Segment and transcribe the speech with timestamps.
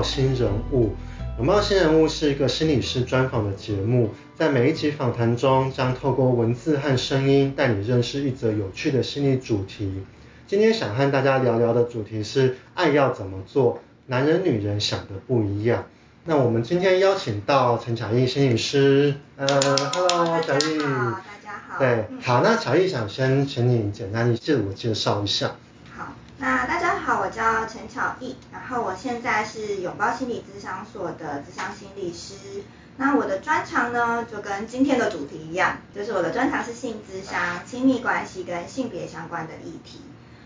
[0.00, 0.86] 报新人物》。
[1.36, 10.02] 拥抱新人物是一个心理师专访的节目，在每一集访谈中，将透过文字和声音带你认识一则有趣的心理主题。
[10.46, 15.84] 今天想和大家聊聊的主题是爱要怎么做，男人女人想的不一样。
[16.24, 25.56] 那我们今天邀请到陈巧艺心理师，呃，Hello，巧艺，大家好，对，好，那巧艺想先请你简单自我介绍一下。
[26.40, 32.62] 那大家好，我叫陈巧艺，然后我现在是拥抱心理咨商所的咨商心理师。
[32.96, 40.00] 那我的专长呢，就跟今天的主题一样，就是我的专长是性咨商、亲密关系跟性别相关的议题。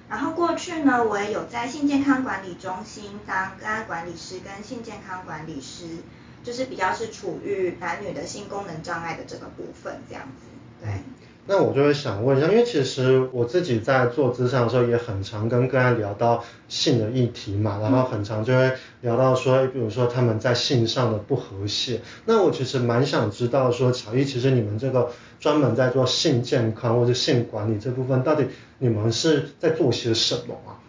[0.08, 5.98] 然后过去呢，我也有在性健康管理中心当个案管理师跟性健康管理师，
[6.42, 11.04] 就是比较是处于男女的性功能障碍的这个部分这样子，对。
[11.46, 22.00] 那我就会想问一下，因为其实我自己在做咨商的时候，也很常跟个案聊到性的议题嘛，然后很常就会聊到说，比如说他们在性上的不和谐。
[22.24, 28.46] 那我其实蛮想知道说，乔伊，其实你们这个专门在做性健康或者性管理这部分，到底
[28.78, 30.80] 你们是在做些什么啊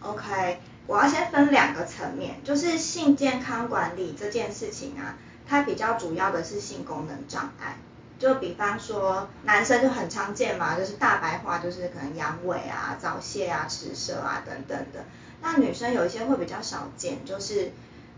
[0.00, 5.16] ？OK，我要先分两个层面，就是性健康管理这件事情啊，
[5.46, 7.78] 它比较主要的是性功能障碍。
[8.22, 15.04] 就比方说，男生就很常见嘛，就是大白话，就是可能阳痿啊、早泄啊、迟射啊等等的。
[15.40, 17.72] 那女生有一些会比较少见，就是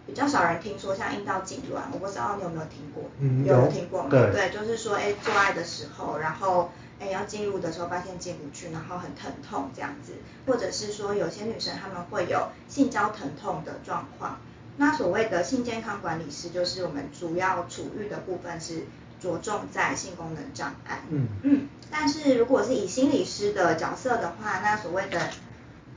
[0.07, 3.05] 比较少人听说，像阴道痉挛，我不知道你有没有听过？
[3.19, 4.11] 嗯，有，有听过吗？
[4.11, 10.13] 对，对，就是说，哎，做爱的时候，然后哎要进入的时候发现进不去，然后很疼痛这样子，
[10.47, 14.39] 或者是说有些女生她们会有性交疼痛的状况。
[14.77, 18.85] 那所谓的性健康管理师，就是我们主要处遇的部分是。
[19.25, 25.19] 着重在性功能障碍，嗯嗯，但是如果是以心理师的角色的话，那所谓的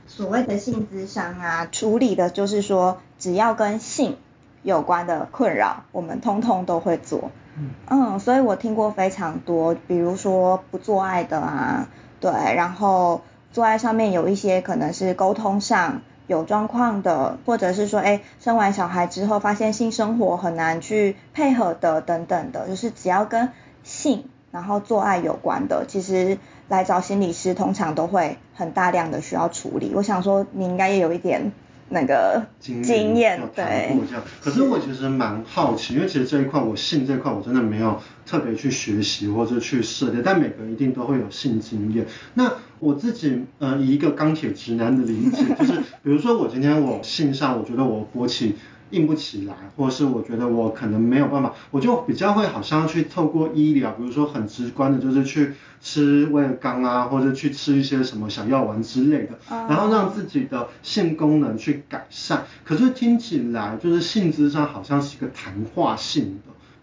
[0.06, 4.16] 所谓的性咨商啊，处理的就是说，只要跟性
[4.62, 11.88] 有关的困扰，我们通通都会做，嗯嗯，所以我听过非常多，比如说不做爱的啊，
[12.20, 13.20] 对，然后
[13.52, 16.00] 做爱上面有一些可能是沟通上。
[16.28, 23.48] 有状况的，或者是说，哎，生完小孩之后发现性生活很难去配合的，等等的，就是只要跟
[23.82, 26.38] 性然后做爱有关的，其实
[26.68, 29.92] 来找心理师通常都会很大量的需要处理。
[29.94, 31.50] 我想说，你应该也有一点
[31.88, 33.96] 那个经验，对。
[34.42, 42.06] 可是我其实蛮好奇，因为其实这一块我性这一块我真的没有特别去学习或者去涉猎，但每个人一定都会有性经验。
[42.34, 45.72] 那我自己呃以一个钢铁直男的理解，就 是
[46.02, 48.54] 比如说我今天我性上我觉得我勃起
[48.90, 62.46] 硬不起来，或者是我觉得我可能没有办法，我就比较会好像去透过医疗，比如说很直观的就是去吃威而钢啊，或者去吃一些什么小药丸之类的，然后让自己的性功能去改善。
[62.64, 66.40] 可是听起来就是性质上好像是一个谈话性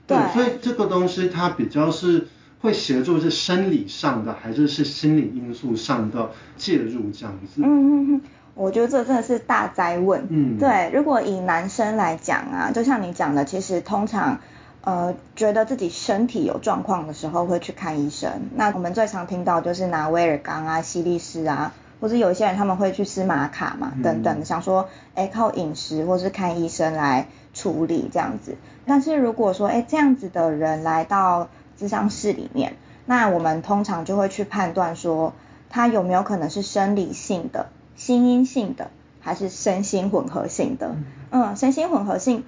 [0.07, 2.27] 的，对，所以这个东西它比较是。
[2.61, 7.61] 会协助是生理上的还是是心理因素上的介入这样子？
[7.61, 8.21] 嗯嗯嗯，
[8.55, 10.25] 我觉得这真的是大哉问。
[10.29, 14.39] 嗯，对，如果以男生来讲啊，就像你讲的，其实通常
[14.81, 18.31] 呃觉得自己身体有状况的时候会去看医生。
[18.55, 28.55] 那我们最常听到就是拿威尔刚啊、西利士啊，或者有些人他们会去吃玛卡嘛等等，想说哎靠饮食或是看医生来处理这样子。
[28.85, 31.49] 但是如果说哎这样子的人来到
[31.79, 32.75] 咨商室里面，
[33.05, 35.33] 那我们通常就会去判断说，
[35.69, 40.95] 他有没有可能是生理性的、心因性的，还是身心混合性的？
[41.31, 42.43] 嗯，身心混合性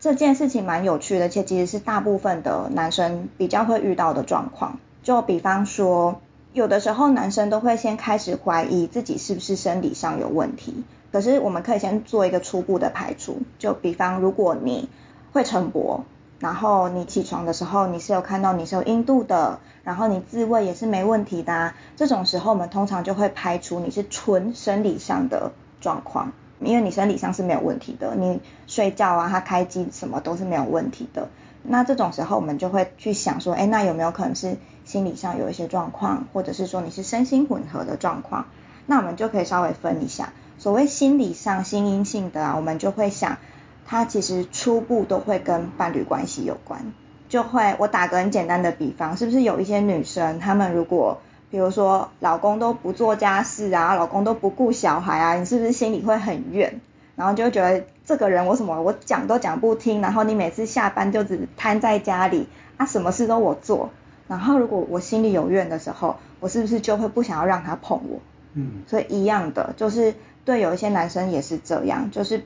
[0.00, 4.78] 这件事情蛮有趣的，且其实是大部分的男生比较会遇到的状况。
[5.02, 6.20] 就比方说，
[6.52, 13.42] 有的时候男生都会先开始怀疑自己是不是生理上有问题，可是我们可以先做一个初步的排除。
[13.58, 14.88] 就比方，如果你
[15.32, 16.00] 会晨勃。
[16.40, 31.28] 然后你起床的时候，你是有看到你是有阴度的，然后你自慰也是没问题的，这种时候我们通常就会排除你是纯生理上的状况，因为你生理上是没有问题的，你睡觉啊，它开机什么都是没有问题的。
[31.62, 38.46] 那这种时候我们就会去想说，哎，那有没有可能是心理上有一些状况，或者是说你是身心混合的状况？
[38.84, 43.38] 那我们就可以稍微分一下，所谓心理上心因性的啊，我们就会想。
[43.86, 46.92] 它其实初步都会跟伴侣关系有关，
[47.28, 51.18] 就会我打个很简单的比方，是不是有一些女生，她们如果
[51.50, 56.80] 比如说老公都不做家事啊，老公都不顾小孩啊，你是不是心里会很怨，
[57.14, 63.90] 然后就会觉得这个人我什么我讲都讲不听，然后你每次下班就只瘫在家里，啊什么事都我做，
[64.26, 68.18] 然后如果我心里有怨的时候，我是不是就会不想要让他碰我？
[68.54, 70.14] 嗯，所以一样的，就是
[70.44, 72.42] 对有一些男生也是这样，就是。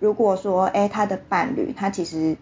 [0.00, 2.36] 如果说，哎，他的伴侣他其实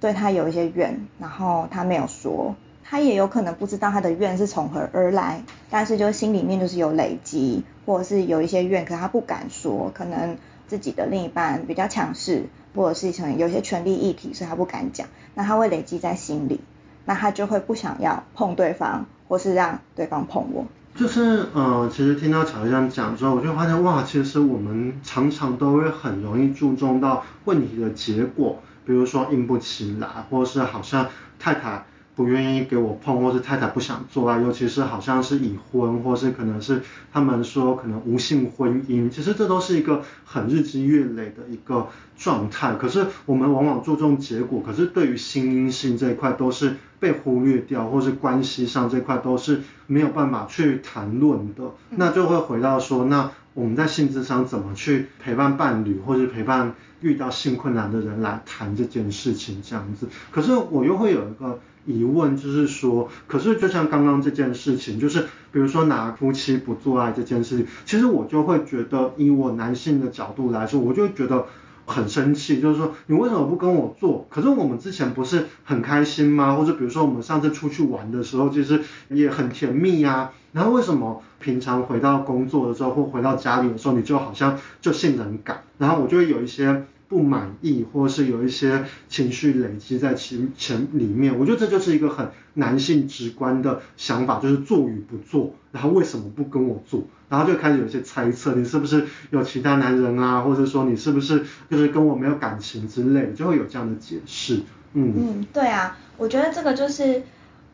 [0.00, 2.54] 对他有一些怨，然后他没有说，
[2.84, 12.44] 他也有可能不知道他的怨是从何而来，但是就心里面就是有累积，或者是有一些怨，可他不敢说，可能自己的另一半比较强势，
[12.76, 16.60] 或者是成有些权力议题，所以他不敢讲，那他会累积在心里，
[17.04, 20.64] 那他就会不想要碰对方，或是让对方碰我。
[20.94, 31.08] 就是呃，其实听到乔医生讲之后，我就发现哇，其实我们常常都会很容易注重到问题的结果，比如说硬不起来，或是好像
[31.38, 31.86] 太太
[32.20, 41.88] 不愿意给我碰，或是太太不想做啊，尤其是好像是已婚，或是可能是他们说可能无性婚姻，其实这都是一个很日积月累的一个
[42.18, 42.74] 状态。
[42.74, 51.72] 可是我们往往注重结果，可是对于心因性这一块都是被忽略掉，或是关系上这块都是没有办法去谈论的。
[51.88, 60.08] 那就会回到说，那我们在性咨商怎么去陪伴伴侣，或是陪伴遇到性困难的人来谈这件事情这样子。
[60.30, 61.60] 可是我又会有一个。
[61.86, 71.46] 疑问就是说，可是就像刚刚这件事情，就是比如说拿夫妻不做爱这件事情，其实我就会觉得，以我男性的角度来说，我就觉得
[71.86, 74.26] 很生气，就是说你为什么不跟我做？
[74.28, 76.54] 可是我们之前不是很开心吗？
[76.54, 80.32] 或者比如说我们上次出去玩的时候，其实也很甜蜜呀。
[80.52, 85.62] 然后为什么平常回到工作的时候或回到家里的时候，你就好像就性冷感？
[85.78, 86.84] 然后我就会有一些。
[87.10, 104.60] 不满意，或者是有一些情绪累积在情前里面，我觉得这就是一个很男性直观的想法，就是做与不做，然后为什么不跟我做，然后就开始有一些猜测，你是不是有其他男人啊，或者说你是不是就是跟我没有感情之类，就会有这样的解释。
[104.92, 107.24] 嗯嗯，对啊，我觉得这个就是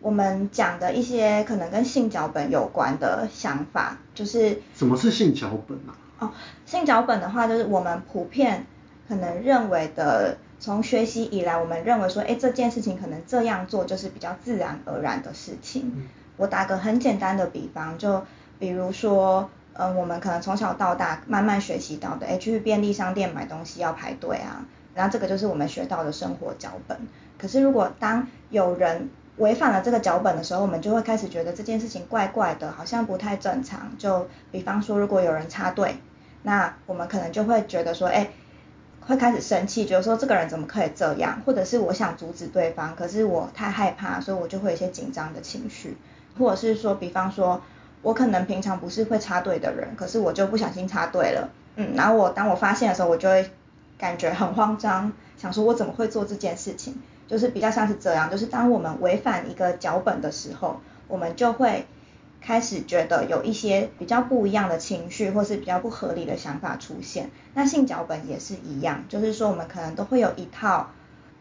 [0.01, 5.97] 我们讲的一些可能跟性脚本有关的想法，就是什么是性脚本啊？
[6.19, 6.31] 哦，
[6.65, 8.67] 性脚本的话，就是我们普遍。
[9.09, 15.93] 可能认为的，从学习以来，我们认为说，哎，这件事情可能这样做就是比较自然而然的事情。
[15.95, 18.25] 嗯、我打个很简单的比方，就
[18.59, 26.99] 比如说，嗯、呃，我们可能从小到大慢慢学习到的，哎，去便利商店买东西要排队啊，然后这个就是我们学到的生活脚本。
[27.39, 29.09] 可是如果当有人
[29.39, 33.97] 违反了这个脚本的时候，我们就会开始觉得这件事情怪怪的，好像不太正常。
[33.99, 35.97] 就比方说，如果有人插队，
[36.43, 38.29] 那我们可能就会觉得说，哎。
[39.09, 45.97] 会开始生气，觉得说这个人怎么可以这样，或者是我想阻止对方，可是我太害怕，所以我就会有一些紧张的情绪，
[46.37, 47.63] 或者是说，比方说，
[48.03, 53.49] 我可能平常不是会插队的人，可是我就不小心插队了，嗯，然后我当我发现的时候，我就会
[53.97, 61.87] 感觉很慌张，想说我怎么会做这件事情，就是比较像是这样，就是当我们违反一个脚本的时候，我们就会。
[62.39, 67.31] 开始觉得有一些比较不一样的情绪，或是比较不合理的想法出现。
[67.55, 70.91] 那性脚本也是一样，就是说我们可能都会有一套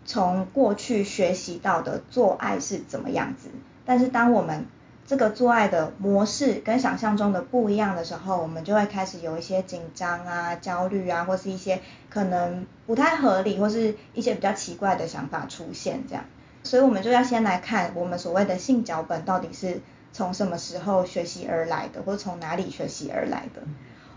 [0.03, 3.49] 从过去学习到的做爱是怎么样子，
[3.85, 4.65] 但是当我们
[5.05, 11.79] 这个做爱的模式跟想象中的不一样的时候，我们就会开始有一些紧张啊、焦虑啊，或是一些
[12.09, 16.23] 可能不太合理，或是一些比较奇怪的想法出现这样。
[16.63, 19.81] 所以我们就要先来看我们所谓的性脚本到底是。
[20.17, 23.61] 从什么时候学习而来的，或者从哪里学习而来的？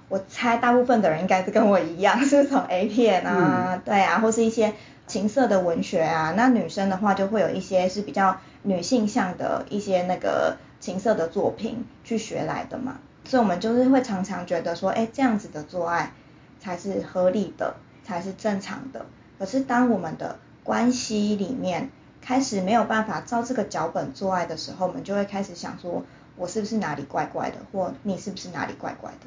[0.08, 4.74] 我猜大部分的人应该是跟我一样，是从 A 片啊，嗯、对啊，或是一些
[5.08, 6.34] 情色的文学啊。
[6.36, 12.98] 那女生的话就会有一些是比较女性向的一些那个情色的作品去学来的嘛。
[13.24, 16.12] 所以我们就是会常常觉得说，哎，这样子的做爱
[16.60, 19.06] 才是合理的，才是正常的。
[19.38, 21.90] 可是当我们的关系里面，
[22.22, 26.04] 开始没有办法照这个脚本做爱的时候，我们就会开始想说，
[26.36, 29.26] 我是不是哪里怪怪的，或你是不是哪里怪怪的？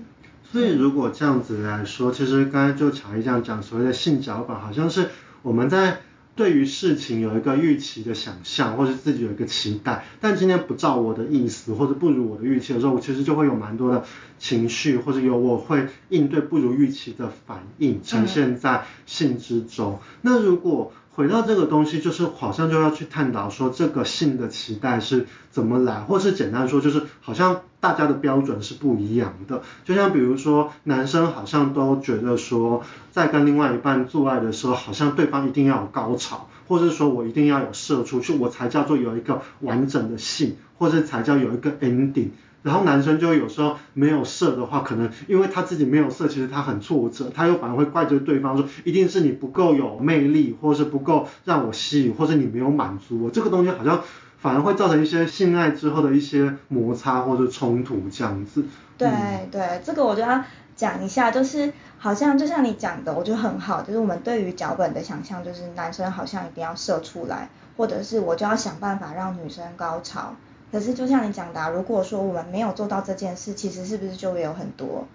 [0.52, 5.10] 所以如果这样子来说，其实刚才就乔伊这样讲，所谓的性脚本，好像是
[5.44, 5.98] 我们在
[6.36, 14.04] 对于事情有一个预期的想象，或是自己有一个期待，但今天不照我的意思，或者不如我的预期的时候，我其实就会有蛮多的
[14.40, 20.00] 情绪，或者有我会应对不如预期的反应呈现在性之中。
[20.02, 29.62] 嗯、那如果回到这个东西，就是好像就要去探讨说这个性的期待是怎么来，或是简单说就是好像大家的标准是不一样的。
[29.84, 42.30] 就像比如说男生好像都觉得说，在跟另外一半做爱的时候，好像对方一定要有高潮，或者说我一定要有射出去，我才叫做有一个完整的性，或者才叫有一个 ending。
[42.64, 53.30] 然后男生就有时候没有射的话，可能因为他自己没有射，其实他很挫折，他又反而会怪罪对方说，一定是你不够有魅力，或是不够让我吸引，或是你没有满足我。
[53.32, 54.02] 这个东西好像
[54.38, 58.66] 反而会造成一些性爱之后的一些摩擦或者冲突这样子。
[58.98, 60.44] 对、嗯、对，这个我就要
[60.76, 70.36] 讲一下，就是好像就像你讲的，我觉得很好，就是我们对于脚本的想象，就是男生好像一定要射出来，或者是我就要想办法让女生高潮。
[70.72, 75.06] 可是就像你讲的、啊，如果说我们没有做到这件事，其实是不是就会有很多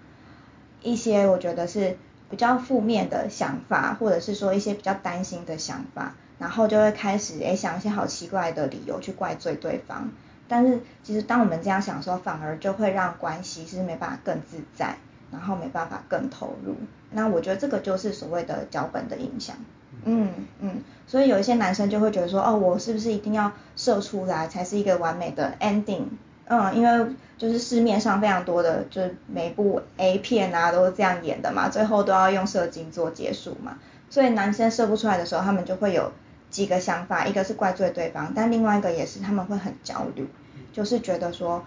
[0.83, 1.97] 一些我觉得是
[2.29, 10.11] 比较负面的想法，或者是说一些比较担心的想法，然后就会开始诶想一些好奇怪的理由去怪罪对方。
[10.49, 14.97] 但是其实当我们这样想的时候，反而就会让关系是没办法更自在，
[15.33, 16.77] 然后没办法更投入。
[17.11, 19.57] 那我觉得这个就是所谓的脚本的影响。
[20.05, 20.29] 嗯
[20.61, 26.05] 嗯，所以有一些男生就会觉得说，哦，我是不是一定要射出来才是一个完美的 ending？
[26.49, 33.79] 嗯，因为就是市面上非常多的，就是每部 A 片啊都是这样演的嘛，最后都要用射精做结束嘛。
[34.11, 36.13] 所以男生射不出来的时候，他们就会有
[36.51, 40.29] 几个想法，一个是怪罪对方，但另外一个也是他们会很焦虑，
[40.73, 41.65] 就是觉得说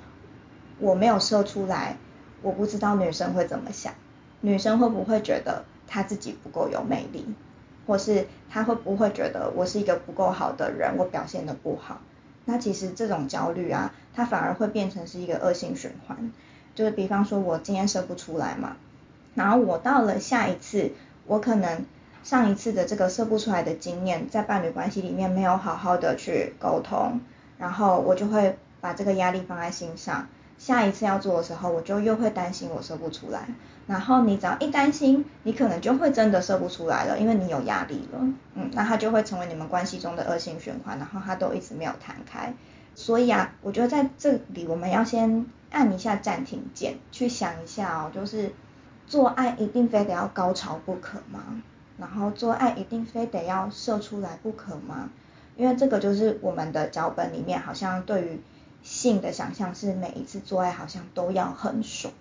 [0.79, 1.98] 我没有射出来，
[2.41, 3.93] 我不知道女生会怎么想，
[4.39, 7.25] 女生会不会觉得她自己不够有魅力？
[7.89, 12.00] 或是他会不会觉得我是一个不够好的人，我表现的不好？
[12.46, 16.31] 那其实这种焦虑啊，它反而会变成是一个恶性循环。
[16.75, 18.77] 就是比方说我今天射不出来嘛，
[19.34, 20.91] 然后我到了下一次，
[21.25, 21.84] 我可能
[22.24, 27.19] 上一次的这个射不出来的经验，在伴侣关系里面没有好好的去沟通，
[27.58, 30.27] 然后我就会把这个压力放在心上。
[30.60, 33.48] 下一次要做的时候，我就又会担心我射不出来，
[33.88, 38.20] 然后你只要一担心，你可能就会真的射不出来了，因为你有压力了，
[38.56, 42.54] 嗯，那它就会成为你们关系中的恶性循环，然后它都一直没有弹开。
[42.94, 48.51] 所以啊，我觉得在这里我们要先按一下暂停键，去想一下哦，就是
[49.08, 51.63] 做爱一定非得要高潮不可吗？
[51.98, 55.10] 然后做爱一定非得要射出来不可吗？
[55.56, 58.42] 因为这个就是我们的脚本里面好像对于。
[58.82, 62.14] 性的想象是每一次做爱好像都要很爽，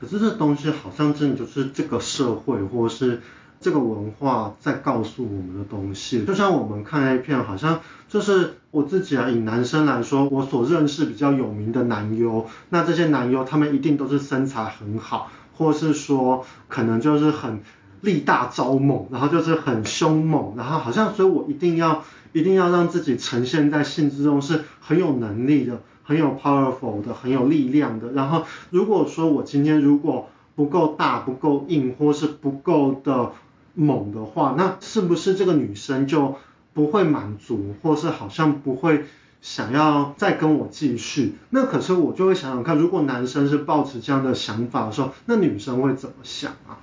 [0.00, 3.22] 可是这东西好像真的就是这个社会或是
[3.60, 6.24] 这个文化在告诉我们的东西。
[6.24, 17.62] 就像我们看 A 片，好像就是我自己啊，以男生来说，我所认识比较有名的男优，那这些男优他们一定都是身材很好，或是说可能就是很
[18.00, 25.80] 力大招猛，然后就是很凶猛，然后好像所以我一定要一定要让自己呈现在性之中是很有能力的。
[26.04, 28.12] 很有 powerful 的，很有力量的。
[28.12, 33.32] 然后，如果说我今天如果不够大、不够硬，或是不够的
[33.74, 36.36] 猛的话，那是不是这个女生就
[36.74, 39.06] 不会满足，或是好像不会
[39.40, 41.36] 想要再跟我继续？
[41.50, 46.78] 那可是我就会想想看，如果男生是抱持这样的想法的时候，那女生会怎么想啊？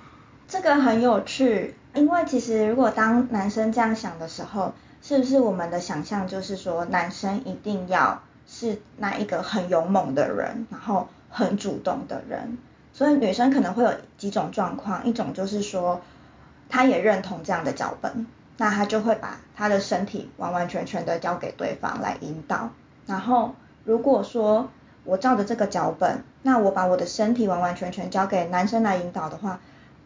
[0.48, 8.20] 这个很有趣，因为其实如果当男生这样想的时候，是不是我们的想象就是说，男生一定要？
[8.52, 12.58] 是那一个很勇猛的人，然后很主动的人，
[12.92, 16.00] 所以女生可能会有几种状况，一种就是说，
[16.68, 18.26] 她也认同这样的脚本，
[18.56, 22.70] 那她就会把她的身体完完全全的交给对方来引导。
[23.06, 23.54] 然后
[23.84, 24.68] 如果说
[25.04, 29.60] 我照着这个脚本，那我把我的身体完完全全交给男生来引导的话，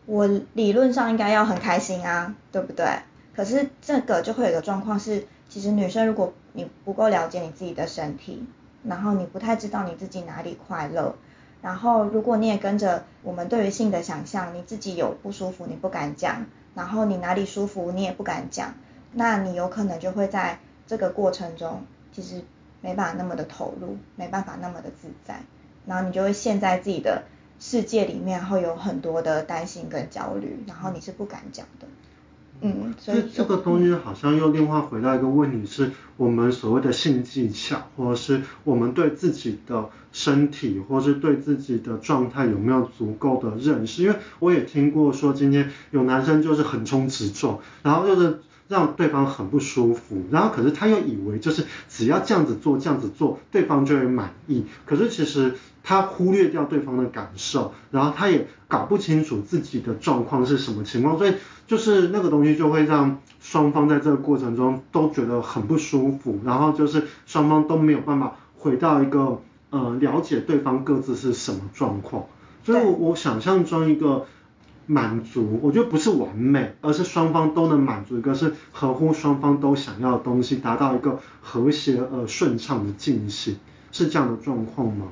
[0.04, 2.86] 我理论上应该要很开心啊，对不对？
[3.34, 5.26] 可是这个就会有个状况是。
[5.54, 8.44] 其实女生，如果你不够了解你自己的身体，
[8.82, 11.14] 然后你不太知道你自己哪里快乐，
[11.62, 18.74] 然后如果你也跟着我们对于性的想象，你自己有不舒服你不敢讲，然后你哪里舒服你也不敢讲，
[19.12, 20.58] 那你有可能就会在
[20.88, 22.42] 这个过程中，其实
[22.80, 25.40] 没办法那么的投入，没办法那么的自在，
[25.86, 27.22] 然后你就会陷在自己的
[27.60, 31.86] 世界里面，会有很多的担心跟焦虑，然后你是不敢讲的。
[32.60, 44.02] 嗯，所以这个东西好像又另外回到一个问题，是我们所谓的性技巧，或者是我们对自己的身体，或是对自己的状态有没有足够的认识？
[44.02, 54.64] 因为我也听过说，今天有男生就是横冲直撞，然后就是让对方很不舒服，然后可是他又以为就是只要这样子做，这样子做，对方就会满意。
[54.86, 61.34] 可是其实他忽略掉对方的感受，然后他也搞不清楚自己的状况是什么情况，所以。
[61.66, 69.40] 就是那个东西就会让双方在这个过程中都觉得很不舒服，然后就是双方都没有办法回到一个
[69.70, 72.26] 呃了解对方各自是什么状况。
[72.64, 74.26] 所以我我想象中一个
[74.86, 83.58] 满足，我觉得不是完美，而是双方都能满足一个是合乎双方都想要的东西，达到一个和谐而顺畅的进行，
[83.92, 85.06] 是这样的状况吗？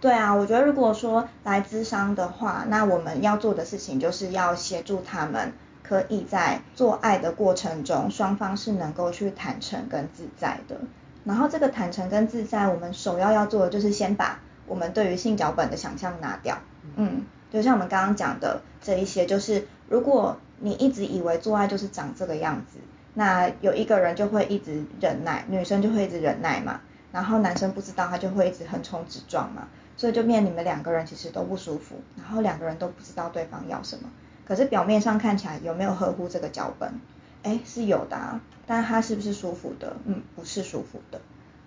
[0.00, 5.52] 对啊，我觉得如果说来咨商的话，那我们要做的事情就是要协助他们。
[5.80, 10.78] 可以在做爱的过程中，双方是能够去坦诚跟自在的。
[11.24, 16.58] 然后这个坦诚跟自在，我们首要要做的就是先把我们对于性脚本的想象拿掉。
[16.96, 22.78] 嗯，就像我们刚刚讲的这一些，就是如果你一直以为做爱就是长这个样子，
[23.14, 26.80] 那有一个人就会一直忍耐，女生就会一直忍耐嘛，
[27.12, 34.10] 然后男生不知道他就会一直横冲直撞嘛，所以就变你们两个人其实都不舒服，然后两个人都不知道对方要什么。
[34.46, 37.00] 可是表面上看起来有没有合乎这个脚本？
[37.42, 39.96] 哎，是有的啊，但他是不是舒服的？
[40.04, 41.20] 嗯，不是舒服的，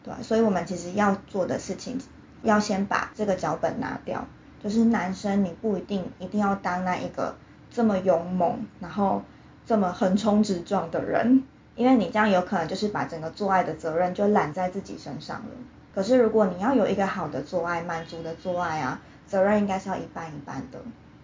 [0.03, 0.13] 对？
[0.21, 1.97] 所以我们其实要做的事情，
[2.43, 4.27] 要先把这个脚本拿掉。
[4.63, 7.35] 就是男生，你不一定一定要当那一个
[7.71, 9.23] 这么勇猛，然后
[9.65, 11.43] 这么横冲直撞的人，
[11.75, 15.49] 因为你这样有可能就是把整个做爱的责任就揽在自己身上了。
[15.95, 20.79] 可是如果你要有一个好的做爱，满足的做爱啊，责任应该是要一半一半的。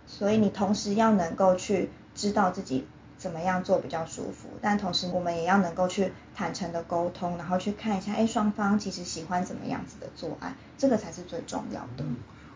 [0.08, 12.06] 所以你同时要能够去知道自己怎么样做比较舒服，但同时我们也要能够去坦诚的沟通，然后去看一下，哎，双方其实喜欢怎么样子的做爱，这个才是最重要的。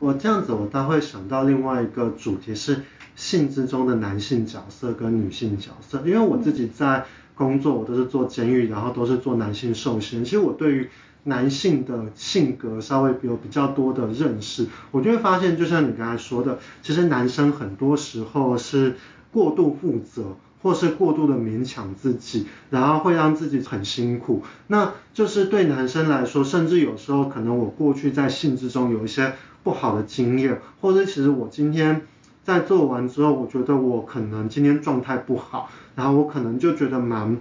[0.01, 2.81] 我这样子，我倒会想到另外一个主题是
[3.15, 7.05] 性之中的男性角色跟女性角色，因为我自己在
[7.35, 10.89] 工作，我都是做监狱，然后都是做男性受刑，其实我对于
[11.25, 18.95] 男性的性格稍微有比较多的认识，我就会发现，就像你刚才说的，其实男生很多时候是
[19.31, 24.43] 过度负责，或是过度的勉强自己，然后会让自己很辛苦。
[24.67, 32.01] 那就是对男生来说，甚至有时候可能我过去在性之中有一些不好的经验，或者其实我今天
[32.43, 37.37] 在做完之后，我觉得我可能今天状态不好，然后我可能就觉得蛮。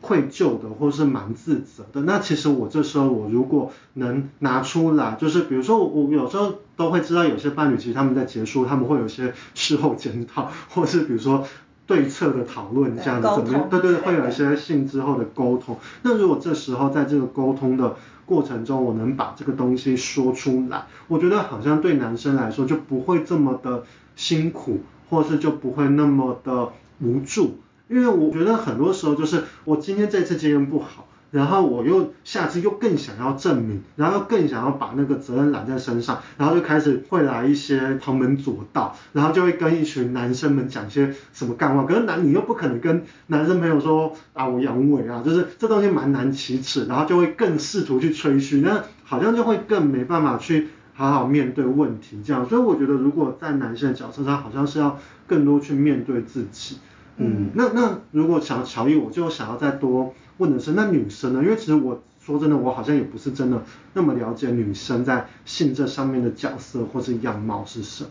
[0.00, 2.02] 愧疚的，或是蛮自责的。
[2.02, 11.44] 那其实我这时候，我如果能拿出来，就是比如说我，有时候都会知道，有些伴侣其实他们在结束，他们会有些事后检讨，或是比如说
[11.88, 13.68] 对策的讨论这样子，怎么样？
[13.70, 15.78] 对对对，会有一些性之后的沟通。
[16.02, 26.68] 那如果这时候在这个沟通的过程中，我能把这个东西说出来，我觉得好像对男生来说就不会这么的辛苦，或是就不会那么的
[27.00, 27.58] 无助。
[27.88, 41.84] 因为我觉得很多时候就是我今天这次经验不好，然后我又下次又更想要证明，然后更想要把那个责任揽在身上，然后就开始会来一些旁门左道，然后就会跟一群男生们讲些什么干话。
[41.84, 52.48] 可是男你又不可能跟男生朋友说啊我阳痿啊，就是这东西蛮难启齿，然后就会更试图去吹嘘，那好像就会更没办法去好好面对问题这样。
[52.48, 56.78] 所以我觉得如果在男生的角色上，好像是要更多去面对自己。
[57.20, 61.42] 嗯，那那如果想要乔伊，我就想要再多问的是，那女生呢？
[61.42, 68.10] 因为其实我说真的，我好像也不是真的那么了解女生在性这上面的角色或是样貌是什么。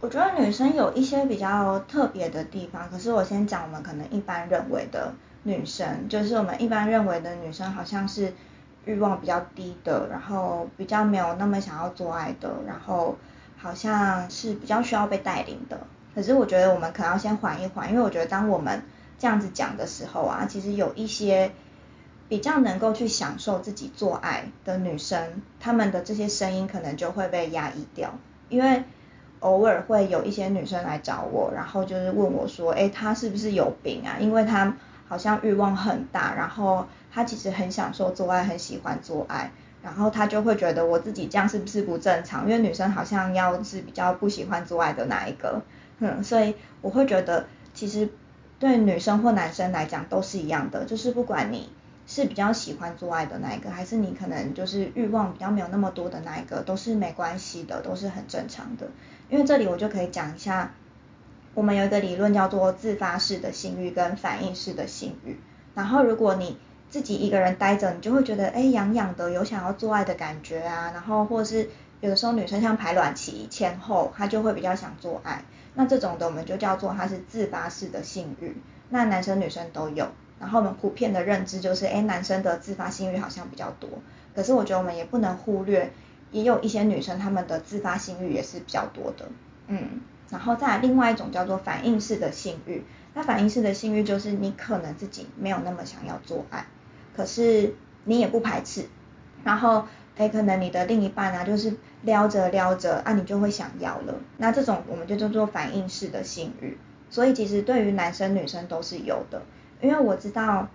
[0.00, 8.32] 我觉得女生有一些比较特别的地方，可是我先讲我们可能一般认为的女生，就是我们一般认为的女生好像是
[8.84, 13.18] 欲望比较低的，然后比较没有那么想要做爱的，然后
[13.56, 15.80] 好像是比较需要被带领的。
[16.14, 18.80] 可是我觉得我们可能要先缓一缓，因为我觉得当我们
[19.18, 21.50] 这样子讲的时候啊，其实有一些
[22.28, 28.14] 比较能够去享受自己做爱的女生，她们的这些声音可能就会被压抑掉。
[28.48, 28.84] 因为
[29.40, 34.16] 偶尔会有一些女生来找我，然后就是问我说，诶，她是不是有病啊？
[34.20, 34.76] 因为她
[35.08, 39.50] 好像欲望很大，然后她其实很享受做爱，很喜欢做爱，
[39.82, 42.44] 然后她就会觉得我自己这样是不是不正常？
[42.44, 45.62] 因为女生好像要是比较不喜欢做爱的那一个。
[45.98, 48.08] 嗯，所以我会觉得，其实
[48.58, 51.70] 对女生或男生来讲都是一样的，就是不管你
[52.06, 58.88] 是比较喜欢做爱的那一个，还是你可能就是欲望比较没有那么多的那一个，都是没关系的，都是很正常的。
[59.30, 60.72] 因为这里我就可以讲一下，
[61.54, 65.38] 我们有一个理论叫做自发式的性欲跟反应式的性欲。
[65.74, 66.56] 然后如果你
[66.90, 71.68] 自己一个人待着，你就会觉得哎痒痒的，有想要做爱的感觉啊，然后或者是
[72.00, 75.44] 有的时候女生像排卵期前后，她就会比较想做爱。
[75.74, 78.56] 那这种的我们就叫做它是自发式的性欲，
[78.90, 80.08] 那男生女生都有。
[80.40, 83.88] 然后我们普遍的认知就是，哎，男生的自发性欲好像比较多。
[84.34, 85.92] 可是我觉得我们也不能忽略，
[86.30, 89.28] 也有一些女生她们的自发性欲也是比较多的。
[89.66, 90.00] 嗯，
[90.30, 92.84] 然后再来另外一种叫做反应式的性欲。
[93.14, 96.66] 那反应式的性欲就是你可能自己没有那么想要做爱，
[97.16, 98.86] 可是你也不排斥，
[99.44, 99.86] 然后。
[100.18, 104.16] 哎，可能你的另一半啊，就是撩着撩着啊，你就会想要了。
[104.36, 106.76] 那这种我们就叫做反应式的性欲。
[107.08, 109.42] 所以其实对于男生女生都是有的，
[109.80, 110.68] 因为我知道，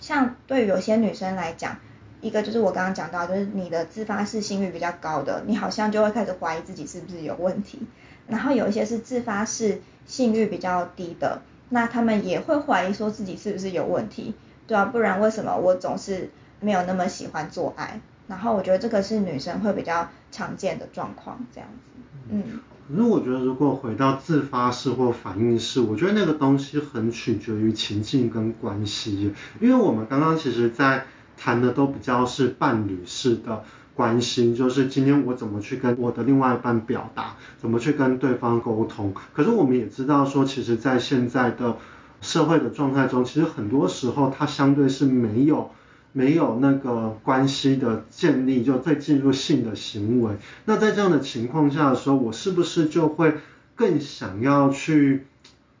[0.00, 1.78] 像对于有些女生来讲，
[2.20, 7.86] 一个就是我刚刚讲到，就是你的自发式性欲比较高的，你好像就会开始怀疑自己是不是有问题。
[8.26, 14.34] 然后有一些是自发式性欲比较低的，那他们也会怀疑说自己是不是有问题，
[14.66, 16.30] 对啊，不然为什么我总是。
[16.62, 17.98] 没有那么喜欢做爱，
[18.30, 22.42] 然后我觉得这个是女生会比较常见的状况，这样子，嗯。
[22.88, 31.04] 可是我觉得如果回到自发式或反应式，我觉得那个东西很取决于情境跟关系，因为我们刚刚其实在
[31.36, 33.62] 谈的都比较是伴侣式的
[33.94, 39.14] 关系，就是今天我怎么去跟我的另外一半表达，怎么去跟对方沟通。
[39.32, 41.76] 可是我们也知道说，其实在现在的
[42.20, 45.70] 社会的状态中，其实很多时候它相对是没有
[46.12, 50.34] 没有那个关系的建立，就再进入性的行为。
[50.64, 53.34] 那在这样的情况下的时候，我是不是就会
[53.74, 55.26] 更想要去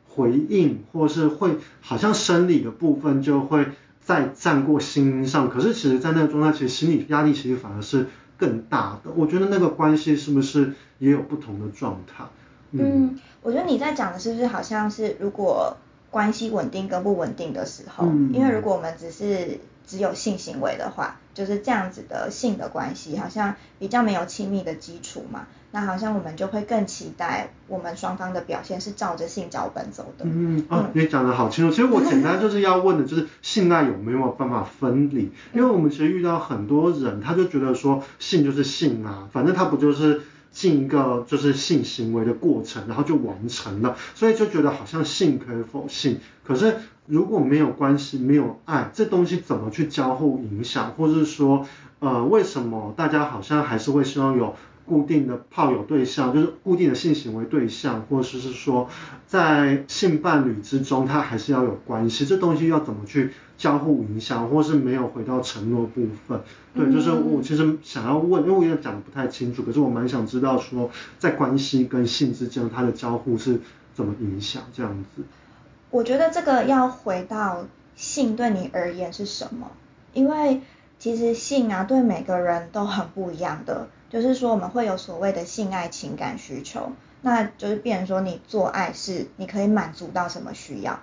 [0.08, 3.66] 回应，或是会好像生理的部分就会
[4.00, 5.50] 再占过心上？
[5.50, 9.10] 可是其实，在那个状态，其实心理压力其实反而是更大的。
[9.16, 12.24] 我觉得那个关系是不是也有不同的状态？
[12.72, 15.76] 嗯，嗯，我觉得你在讲的是不是好像是如果。
[16.12, 19.60] 关系稳定跟不稳定的时候，嗯，因为如果我们只是
[19.90, 30.24] 只有性行为的话，就是这样子的性的关系，好像比较没有亲密的基础嘛，那好像我们就会更期待我们双方的表现是照着性脚本走的。
[30.28, 31.74] 嗯，哦，你讲的好清楚。
[31.74, 35.32] 其实我简单就是要问的就是性爱有没有办法分离？
[35.52, 40.22] 因为我们其实遇到很多人，他就觉得说性就是性啊，反正他不就是。
[40.50, 51.66] 进一个就是性行为的过程，然后就完成了，所以就觉得好像性可以否性，可是如果没有关系、没有爱，这东西怎么去交互影响，或是说，
[52.00, 54.56] 呃，为什么大家好像还是会希望有
[54.90, 58.88] 固定的炮友对象，就是固定的性行为对象，或者是说
[59.28, 66.40] 在性伴侣之中，他还是要有关系，这东西要怎么去交互影响，或是没有回到承诺部分？
[66.74, 73.60] 对，就是我其实想要问，因为我也讲的不太清楚，可是我蛮想知道说，在关系跟性之间，它的交互是
[73.94, 75.22] 怎么影响这样子？
[75.90, 79.70] 我觉得这个要回到性对你而言是什么？
[80.12, 80.60] 因为
[80.98, 83.88] 其实性啊，对每个人都很不一样的。
[84.10, 86.92] 就是说，我们会有所谓的性爱情感需求，
[87.22, 90.98] 那就是变成说，你做爱是你可以满足到什么需要？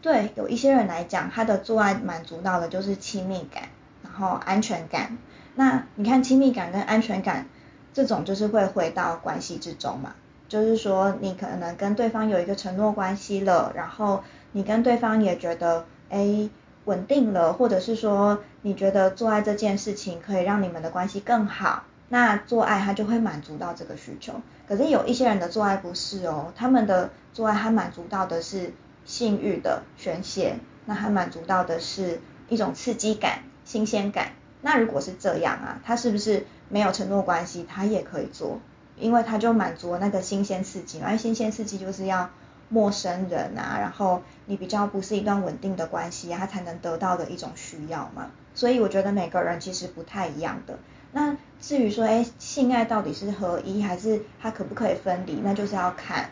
[0.00, 3.64] 对，有一些人来讲，他的做爱满足到的就是亲密感，
[4.02, 5.18] 然后安全感。
[5.56, 7.46] 那你看，亲密感跟安全感
[7.92, 10.14] 这种，就是会回到关系之中嘛。
[10.48, 16.48] 就是说，你可能跟对方有一个承诺关系了，然后你跟对方也觉得，哎，
[16.86, 21.82] 稳定了，或者是说，你觉得做爱这件事情可以让你们的关系更好。
[22.10, 24.32] 那做爱他就会满足到这个需求，
[24.66, 28.72] 可是有一些人的做爱不是哦，他们的做爱他满足到的是
[29.04, 34.32] 性欲的宣泄，那他满足到的是一种刺激感、新鲜感。
[34.62, 38.58] 那如果是这样啊，他是不是没有承诺关系，他也可以做，
[38.96, 42.30] 因为他就满足那个新鲜刺激，而新鲜刺激就是要
[42.70, 48.30] 陌生人啊，然后你比较不是一段稳定的关系，他才能得到的一种需要嘛。
[48.54, 50.78] 所以我觉得每个人其实不太一样的。
[51.12, 55.40] 那至于说，哎，性爱到底是合一还是它可不可以分离？
[55.42, 56.30] 那就是要看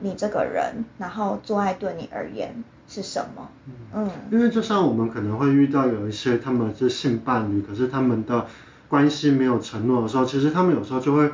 [0.00, 3.48] 你这个人，然后做爱对你而言是什么。
[3.94, 8.46] 嗯，因为就像我们可能会遇到有一些他们是性伴侣，可是他们的
[8.88, 11.30] 关系没有承诺的时候，其实他们有时候就会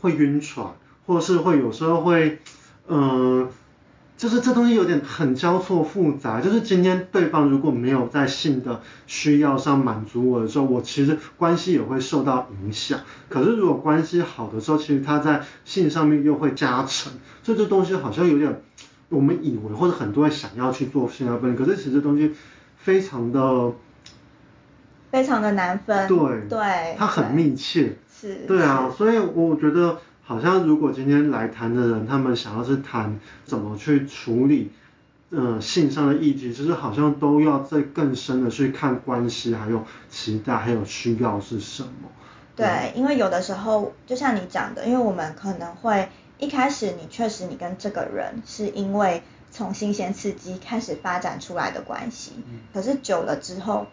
[0.00, 0.74] 会晕船，
[1.06, 2.40] 或是会有时候会，
[2.86, 3.48] 嗯、呃。
[4.24, 13.00] 就是这东西有点很交错复杂，就是今天对方如果没有在性的需要上满足我的时候，我其实关系也会受到影响。
[13.28, 18.62] 可是如果关系好的时候，其实他在性上面又会加成，所以这东西好像有点，
[19.10, 22.32] 我们以为或者很多人想要去做性爱分离，可是其实这东西
[22.78, 23.72] 非常的
[25.10, 26.08] 非常的难分。
[26.08, 27.98] 对对，它很密切。
[28.10, 28.46] 是。
[28.48, 29.98] 对啊，所以我觉得。
[30.26, 34.72] 好像如果今天来谈的人，他们想要是谈怎么去处理，
[35.28, 42.08] 呃，性上的议题，就是好像都要再更深的去看关系，还有期待，还有需要是什么。
[42.56, 46.08] 对，对，因为有的时候就像你讲的，因为我们可能会
[46.38, 53.86] 一开始你确实你跟这个人是因为从新鲜刺激开始发展出来的关系，嗯，可是久了之后。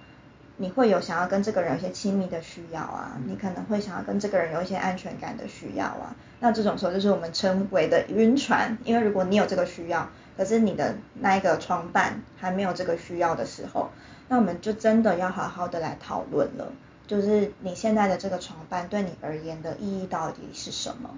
[0.61, 13.89] 你会有想要跟这个人有一些亲密的需要啊，你可能会想要跟这个人有一些安全感的需要啊，那这种时候就是我们称为的晕船，因为如果你有这个需要，可是你的那一个床伴还没有这个需要的时候，
[14.27, 16.71] 那我们就真的要好好的来讨论了，
[17.07, 21.09] 就是你现在的这个床伴对你而言的意义到底是什么，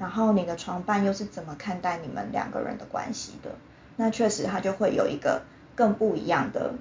[0.00, 3.50] 然后你的床伴又是怎么看待你们两个人的关系的，
[3.94, 5.42] 那确实他就会有一个
[5.76, 6.74] 更不一样的。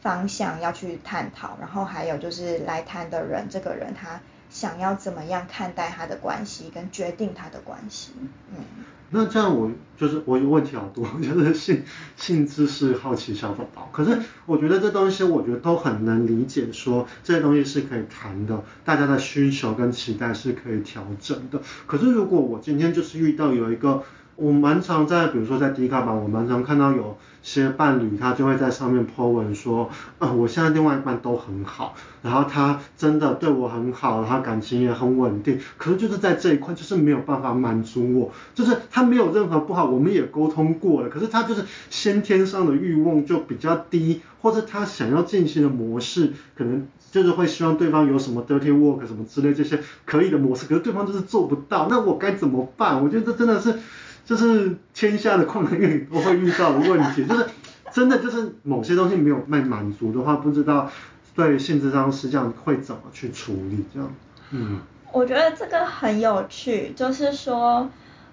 [0.00, 8.12] 方向要去探讨，然后还有就是来谈的人，这个人他想要怎么样看待他的关系，跟决定他的关系。
[8.50, 8.64] 嗯。
[9.10, 11.82] 那这样我就是我有问题好多，就是性
[12.16, 13.88] 性知识好奇小宝宝。
[13.92, 21.60] 可是我觉得这东西，我觉得都很能理解说，说这些东西是可以谈的，大家的需求跟期待是可以调整的。
[21.86, 24.02] 可是如果我今天就是遇到有一个。
[24.36, 29.84] 我蛮常在，比如说在 D 卡吧，我蛮常看到有些伴侣，他就会在上面 po 文说，
[30.18, 53.02] 啊、呃，我现在另外一半都很好，然后他真的对我很好，然后感情也很稳定，可是就是在这一块就是没有办法满足我，就是他没有任何不好，我们也沟通过了，可是他就是先天上的欲望就比较低，或者他想要进行的模式，可能就是会希望对方有什么 dirty work 什么之类这些可以的模式，可是对方就是做不到，那我该怎么办？
[53.02, 53.78] 我觉得这真的是。
[54.24, 57.46] 就是天下的旷男怨女都会遇到的问题，就是
[57.92, 60.90] 真的就是某些东西没有被满足的话，不知道
[61.34, 64.14] 对性咨商师这样会怎么去处理这样。
[64.50, 64.80] 嗯，
[65.12, 67.88] 我觉得这个很有趣，就是说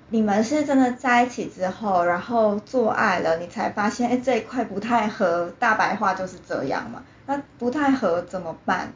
[0.09, 7.01] 你们是真的在一起之后，然后做爱了，你才发现哎这一块不太合，大白话就是这样嘛。
[7.25, 8.93] 那不太合怎么办？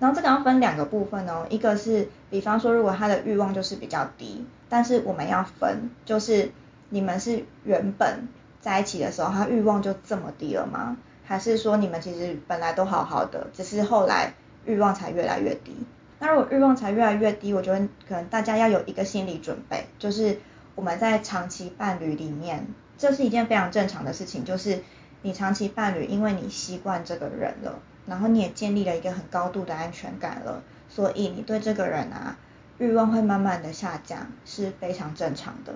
[0.00, 4.44] 然后这个要分两个部分哦，一个是比方说如果他的欲望就是比较低。
[4.68, 6.52] 但是我们要分，就是
[6.90, 8.28] 你们是原本
[8.60, 10.96] 在一起的时候，他欲望就这么低了吗？
[11.24, 14.32] 还是说你们其实本来都好好的，只是后来
[14.64, 15.76] 欲望才越来越低？
[16.20, 20.38] 那如果欲望才越来越低，我觉得可能大家要有一个心理准备，就是
[20.76, 22.64] 我们在长期伴侣里面，
[22.96, 24.78] 这是一件非常正常的事情，就是
[25.22, 32.36] 你长期伴侣，因为你习惯这个人了，然后你也建立了一个很高度的安全感了，所以你对这个人啊。
[32.78, 35.74] 欲望会慢慢的下降是非常正常的，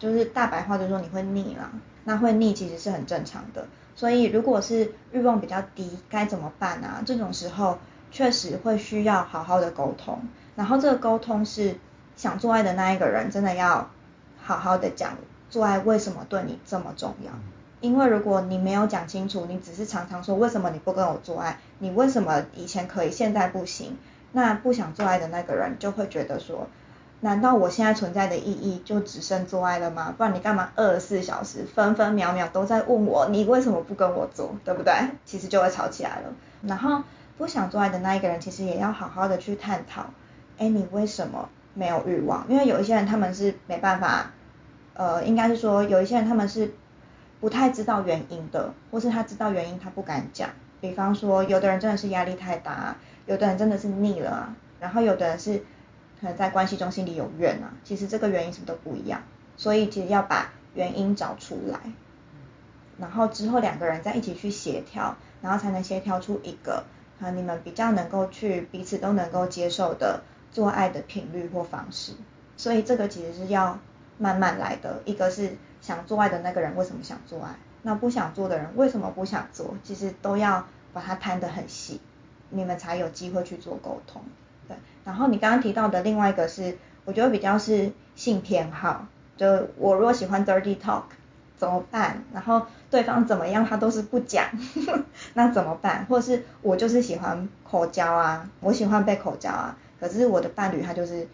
[0.00, 1.70] 就是大白话就说你会腻了，
[2.02, 3.68] 那会腻其实是很正常的。
[3.94, 7.04] 所以如果是欲望比较低，该怎么办啊？
[7.06, 7.78] 这种时候
[8.10, 10.18] 确实会需要好好的沟通，
[10.56, 11.76] 然后这个沟通是
[12.16, 13.88] 想做爱的那一个人真的要
[14.42, 15.18] 好好的讲
[15.50, 17.30] 做爱为什么对你这么重要，
[17.80, 23.96] 因为如果你没有讲清楚，你只是常常说为什么你不跟我做爱，你为什么以前可以现在不行？
[24.32, 26.68] 那不想做爱的那个人就会觉得说，
[27.20, 30.14] 难道我现在存在的意义就只剩做爱了吗？
[30.16, 34.92] 不然你干嘛二十四小时分分秒秒都在问我，你为什么不跟我做，对不对？
[35.24, 36.32] 其实就会吵起来了。
[36.62, 37.02] 然后
[37.36, 40.06] 不想做爱的那一个人其实也要好好的去探讨，
[40.58, 42.46] 哎，你为什么没有欲望？
[42.48, 44.30] 因为有一些人他们是没办法，
[44.94, 46.72] 呃，应该是说有一些人他们是
[47.40, 50.50] 不太知道原因的，或是他知道原因他不敢讲。
[50.80, 52.96] 比方说，有的人真的是压力太大。
[53.26, 55.58] 有的人真的是腻了啊，然后有的人是
[56.20, 59.22] 可能在关系中心里有怨啊，其实这个原因什么都不一样，
[59.56, 61.78] 所以其实要把原因找出来，
[62.98, 66.82] 然后之后两个人再一起去协调，然后才能协调出一个
[67.20, 72.14] 啊你们比较能够去彼此都能够接受的做爱的频率或方式，
[72.56, 73.78] 所以这个其实是要
[74.20, 82.00] 慢慢来的，一个是想做爱的那个人为什么想做爱，那不想做的人为什么不想做，其实都要把它摊得很细。
[82.52, 84.20] 你们才有机会去做沟通，
[84.66, 84.76] 对。
[85.04, 89.06] 然后你刚刚提到的另外一个是，我觉得比较是性偏好，
[89.36, 91.04] 就我如果喜欢 dirty talk
[91.56, 92.24] 怎么办？
[92.32, 94.44] 然后对方怎么样他都是不讲，
[95.34, 96.04] 那怎么办？
[96.06, 101.28] 或是我就是喜欢口交啊，我喜欢被口交啊，可是我的伴侣他就是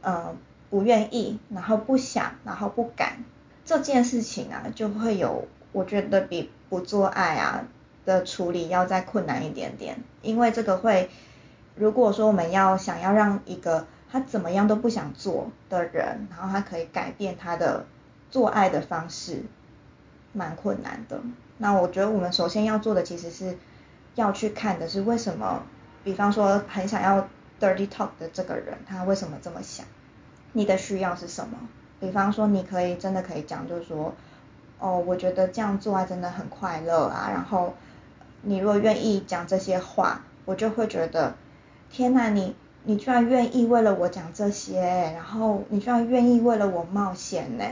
[0.00, 0.34] 呃
[0.72, 3.22] 不愿意，然后不想，然后不敢，
[3.64, 7.64] 这件事情啊就会有，我觉得比不做爱啊。
[8.04, 11.08] 的处理要再困难一点点，因为这个会，
[11.76, 17.86] 如果说我们要想要让一个他怎么样都不想做的人，然后他可以改变他的
[18.28, 19.44] 做爱的方式，
[20.32, 21.20] 蛮困难的。
[21.58, 23.56] 那我觉得我们首先要做的其实是
[24.16, 25.62] 要去看的是为什么，
[26.02, 27.28] 比方说很想要
[27.60, 29.86] dirty talk 的这个人，他为什么这么想？
[30.52, 31.58] 你的需要是什么？
[32.00, 34.14] 比方说你可以真的可以讲，就是说，
[34.78, 37.74] 哦，我觉得这样做啊真的很快乐啊，然后。
[38.44, 41.32] 你如果愿意讲这些话，我就会觉得，
[41.92, 44.80] 天哪，你你居然愿意为了我讲这些，
[45.14, 47.64] 然后你居然愿意为了我冒险呢？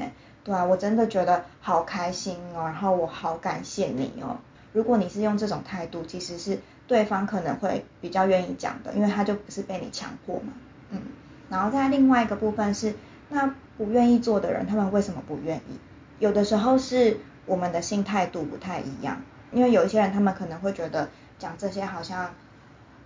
[0.44, 4.36] 对啊，我真的觉得好开心哦，然后我好感谢你哦。
[4.72, 10.52] 如果你是用这种态度，其实是对方可能会比较愿意讲的，因为他就不是被你强迫嘛，
[10.90, 11.02] 嗯。
[11.50, 12.94] 然后在另外一个部分是，
[13.28, 15.78] 那不愿意做的人，他们为什么不愿意？
[16.18, 19.20] 有的时候是我们的心态度不太一样。
[19.52, 22.30] 因为有一些人，他们可能会觉得讲这些好像，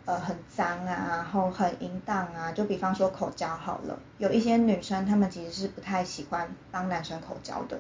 [0.05, 2.53] 呃，很脏啊，然后很淫荡啊。
[2.53, 7.79] 就比方说口交好了，有一些女生她们其实是不太喜欢帮男生口交的。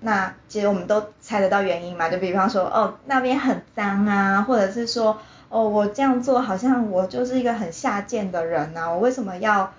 [0.00, 5.18] 那其实我们都猜得到原因嘛，就比方说，哦，那边很脏啊，或者是说，
[5.50, 9.70] 哦，我这样做好像我就是一个很下贱的人呐，我为什么要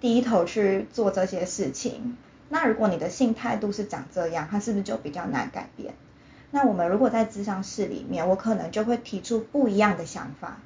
[0.00, 2.16] 低头去做这些事情？
[2.48, 5.94] 那如果你的性态度是长这样，它是不是就比较难改变？
[6.50, 10.58] 那我们如果在咨商室里面，我可能就会提出不一样的想法，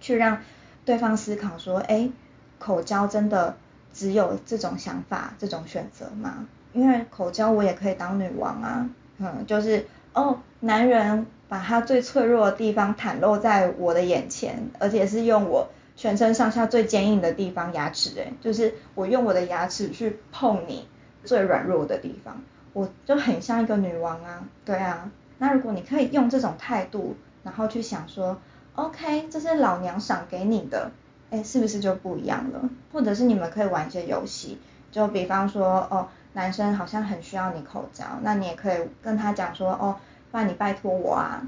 [0.00, 0.38] 去让
[0.84, 2.10] 对方思考说，哎，
[2.58, 3.56] 口交真的
[3.92, 6.46] 只有这种想法、这种选择吗？
[6.72, 15.68] 因为口交我也可以当女王啊，嗯，就是哦，男人把他最脆弱的地方袒露在我的眼前，而且是用我
[16.00, 20.88] 全身上下最坚硬的地方，牙齿，哎，就是我用我的牙齿去碰你
[21.24, 22.40] 最软弱的地方。
[22.72, 25.10] 我就很像一个女王啊，对啊。
[25.36, 28.38] 那如果你可以用这种态度，然后去想说
[28.76, 30.90] ，OK，这是老娘赏给你的，
[31.28, 32.70] 哎，是不是就不一样了？
[32.94, 34.58] 或者是你们可以玩一些游戏，
[34.90, 39.96] 就比方说，哦，男生好像很需要你口交，那你也可以跟他讲说，哦，
[40.32, 41.42] 那你拜托我啊，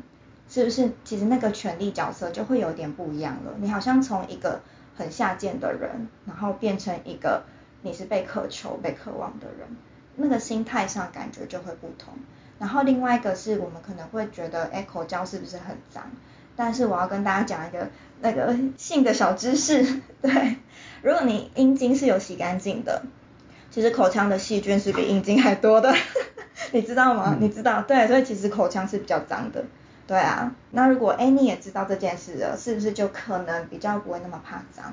[0.53, 0.91] 是不是？
[1.03, 3.53] 其实那个权力角色就会有点不一样了。
[3.57, 4.61] 你好像从一个
[4.95, 7.45] 很下贱的人，然后变成一个
[7.81, 9.67] 你是被渴求、被渴望的人。
[10.17, 12.13] 那个心态上感觉就会不同，
[12.59, 16.05] 然后另外一个是我们可能会觉得，哎，口交是不是很脏？
[16.55, 17.89] 但是我要跟大家讲一个
[18.21, 20.59] 那个性的小知识， 对，
[21.01, 23.03] 如果你阴茎是有洗干净的，
[23.71, 25.95] 其实口腔的细菌是比阴茎还多的，
[26.73, 27.39] 你知道吗？
[27.41, 29.65] 你知道，对，所以其实口腔是比较脏的，
[30.13, 30.55] 对啊。
[30.73, 34.93] 那如果哎你也知道这件事了，是不是就可能比较不会那么怕脏？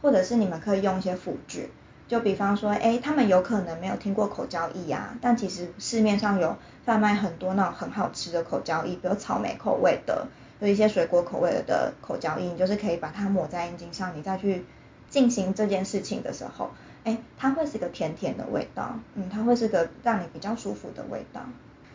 [0.00, 1.68] 或者是你们可以用一些辅具。
[2.08, 10.26] 就比方说，哎，他们有可能没有听过口交液啊，但其实市面上有贩卖很多那种很好吃的口交液，比如草莓口味的，
[10.60, 14.64] 有一些水果口味的口交液，你就是可以把它抹在阴茎上，你再去
[15.10, 16.70] 进行这件事情的时候，
[17.04, 21.40] 哎，它会是个甜甜的味道，嗯，它会是个让你比较舒服的味道。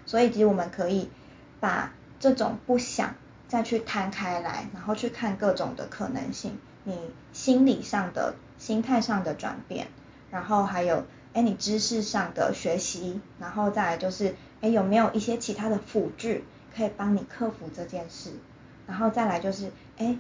[0.06, 1.10] 所以其实我们可以
[1.60, 3.16] 把这种不想
[3.48, 9.88] 再去摊开来，然后去看各种的可能性，你心理上的、心态上的转变。
[10.32, 16.44] 然后还有，哎，你知识上的学习，然后再来就是，哎，有没有一些其他的辅具
[16.76, 18.34] 可以帮你克服这件事？
[18.86, 20.16] 然后再来就是，哎，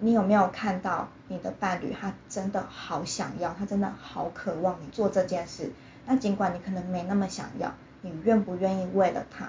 [0.00, 5.72] 你有没有看到你的伴侣他真的好想要，他真的好渴望你做这件事？
[6.04, 9.48] 那尽管你可能没那么想要，你愿不愿意为了他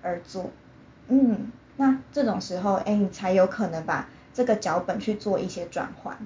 [0.00, 0.50] 而做？
[1.10, 6.16] 嗯，那这种时候，哎，你才有可能把这个脚本去做一些转换。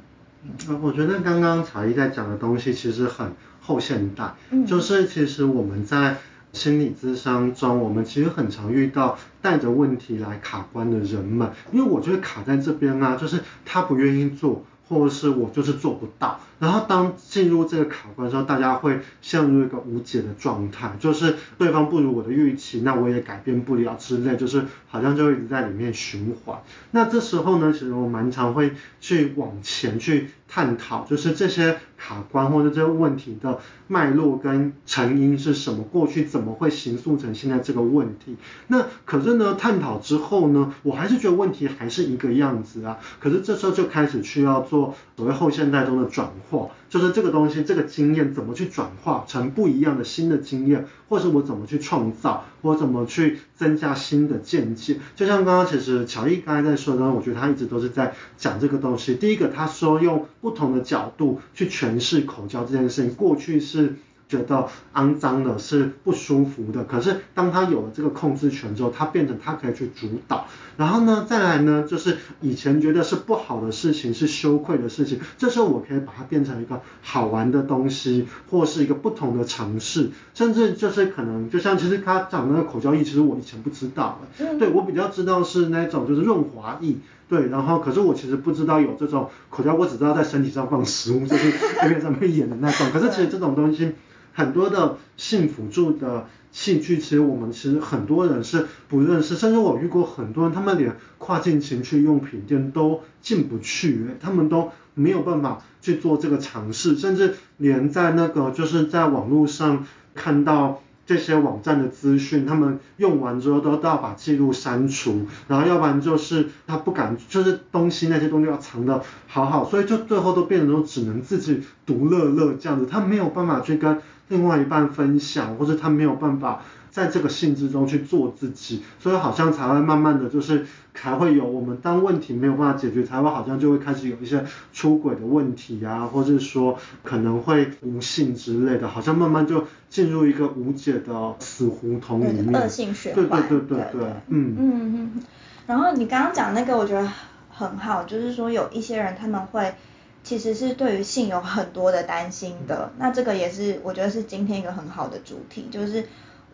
[0.69, 6.17] 嗯我觉得刚刚采艺在讲的东西其实很后现代，嗯，就是其实我们在
[6.53, 14.65] 心理咨商中，我们其实很常遇到带着问题来卡关的人们，因为我觉得卡在这边啊，就是他不愿意做。
[14.89, 26.59] 或者是我就是做不到，然后当进入这个卡关的时候，大家会陷入一个无解的状态，就是对方不如我的预期，那我也改变不了之类，就是好像就一直在里面循环。
[26.91, 38.37] 那这时候呢，其实我蛮常会去往前去探讨，就是这些卡关或者这些问题的脉络跟成因是什么，过去怎么会形塑成现在这个问题。
[38.69, 42.99] 那可是呢，探讨之后呢，我还是觉得问题还是一个样子啊。
[43.21, 44.95] 可是这时候就开始需要做。
[45.17, 55.01] 所谓后现代中的转化，就是这个东西，这个经验怎么去转化成不一样的新的经验，或是我怎么去创造，我怎么去增加新的见解。
[55.17, 59.17] 就像刚刚其实乔毅刚才在说的，我觉得他一直都是在讲这个东西。
[59.17, 63.95] 第一个，他说用不同的角度去诠释口交这件事情，过去是。
[64.29, 70.47] 觉得肮脏的是不舒服的，可是当他有了这个控制权之后，他变成他可以去主导。
[70.77, 86.97] 然后呢，再来呢，就是以前觉得是不好的事情，是羞愧的事情，这时候我可以把它变成一个好玩的东西，或是一个不同的尝试，甚至就是可能就像其实他讲那个口交易，其实我以前不知道的，对，我比较知道是那种就是润滑液，
[87.29, 91.51] 对，然后可是我其实不知道有这种口交，我只知道在身体上放食物，就是
[91.83, 93.93] 有点上面演的那种， 可是其实这种东西。
[94.37, 124.01] 很多的性辅助的器具，其实我们其实很多人是不认识，甚至我遇过很多人，他们连跨境情趣用品店都进不去，他们都没有办法去做这个尝试，甚至连在那个就是在网络上看到这些网站的资讯，他们用完之后都都要把记录删除，然后要不然就是他不敢，就是东西那些东西要藏的好好，所以就最后都变成都只能自己独乐乐这样子，他没有办法去跟。
[124.29, 126.63] 另外一半分享，或者他没有办法
[126.95, 130.65] 在这个性之中去做自己，所以好像才会慢慢的就是
[130.95, 143.43] 才会有我们当问题没有办法解决，才会好像就会开始有一些出轨的问题啊，或者说可能会无性之类的，好像慢慢就进入一个无解的死胡同里面，恶性循环。
[143.49, 145.23] 对对对对对，嗯嗯嗯。
[145.67, 147.11] 然后你刚刚讲那个，我觉得
[147.51, 149.75] 很好，就是说有一些人他们会
[150.23, 156.07] 其实是对于性有很多的担心的，那这个也是我觉得是今天一个很好的主题，就是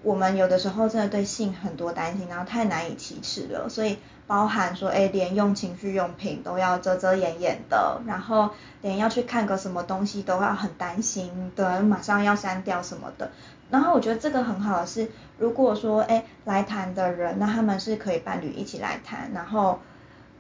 [0.03, 13.31] 我们有的时候真的对性很多担心，然后太难以启齿了，所以包含说，哎，连用情趣用品都要遮遮掩掩的，然后连要去看个什么东西都要很担心，的，马上要删掉什么的。
[13.71, 19.81] 然后我觉得这个很好的是，如果说哎来谈的人，那他们是可以伴侣一起来谈，然后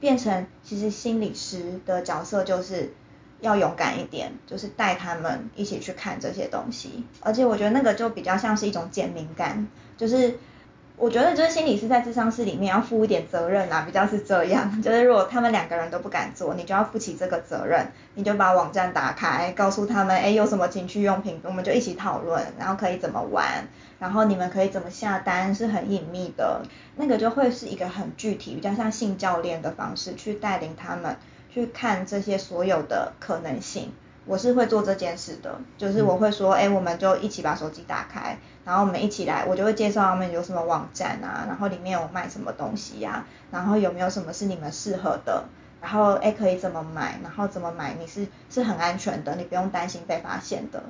[0.00, 2.94] 变成其实心理师的角色就是
[3.41, 9.66] 要勇敢一点，就是带他们一起去看这些东西，而且我觉得那个就比较像是一种减敏感，
[9.97, 10.38] 就是。
[10.97, 14.82] 我觉得就是心理师在智商室里面要负一点责任啊，比较是这样。
[14.82, 23.66] 就是如果他们两个人都不敢做，你就要负起这个责任，你就把网站打开，告诉他们，哎，有什么情趣用品，我们就一起讨论，然后可以怎么玩，
[23.99, 26.61] 然后你们可以怎么下单，是很隐秘的。
[26.97, 31.16] 那个就会是一个很具体，比较像性教练的方式去带领他们
[31.51, 33.92] 去看这些所有的可能性。
[34.26, 45.44] 我是会做这件事的，就是我会说，哎，我们就一起把手机打开，然后我们一起来，我就会介绍他们有什么网站啊，然后里面有卖什么东西呀，然后有没有什么是你们适合的，
[45.80, 50.84] 然后哎可以怎么买，然后怎么买你是是很安全的，你不用担心被发现的。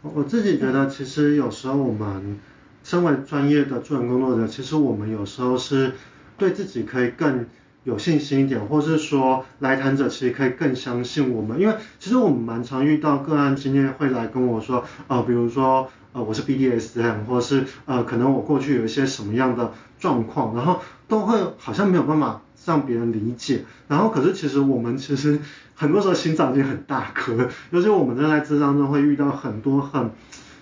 [0.00, 2.38] 我自己觉得，其实有时候我们
[2.84, 5.92] 身为专业的助人工作者，其实我们有时候是
[6.38, 7.44] 对自己可以更。
[7.88, 25.38] 有信心一点，或是说来谈者其实可以更相信我们，因为其实我们蛮常遇到个案经验会来跟我说，呃，比如说呃我是 BDSM，或者是呃可能我过去有一些什么样的状况，然后都会好像没有办法让别人理解，然后可是其实我们其实
[25.74, 30.10] 很多时候心脏已经很大颗，尤其我们在咨商中会遇到很多很。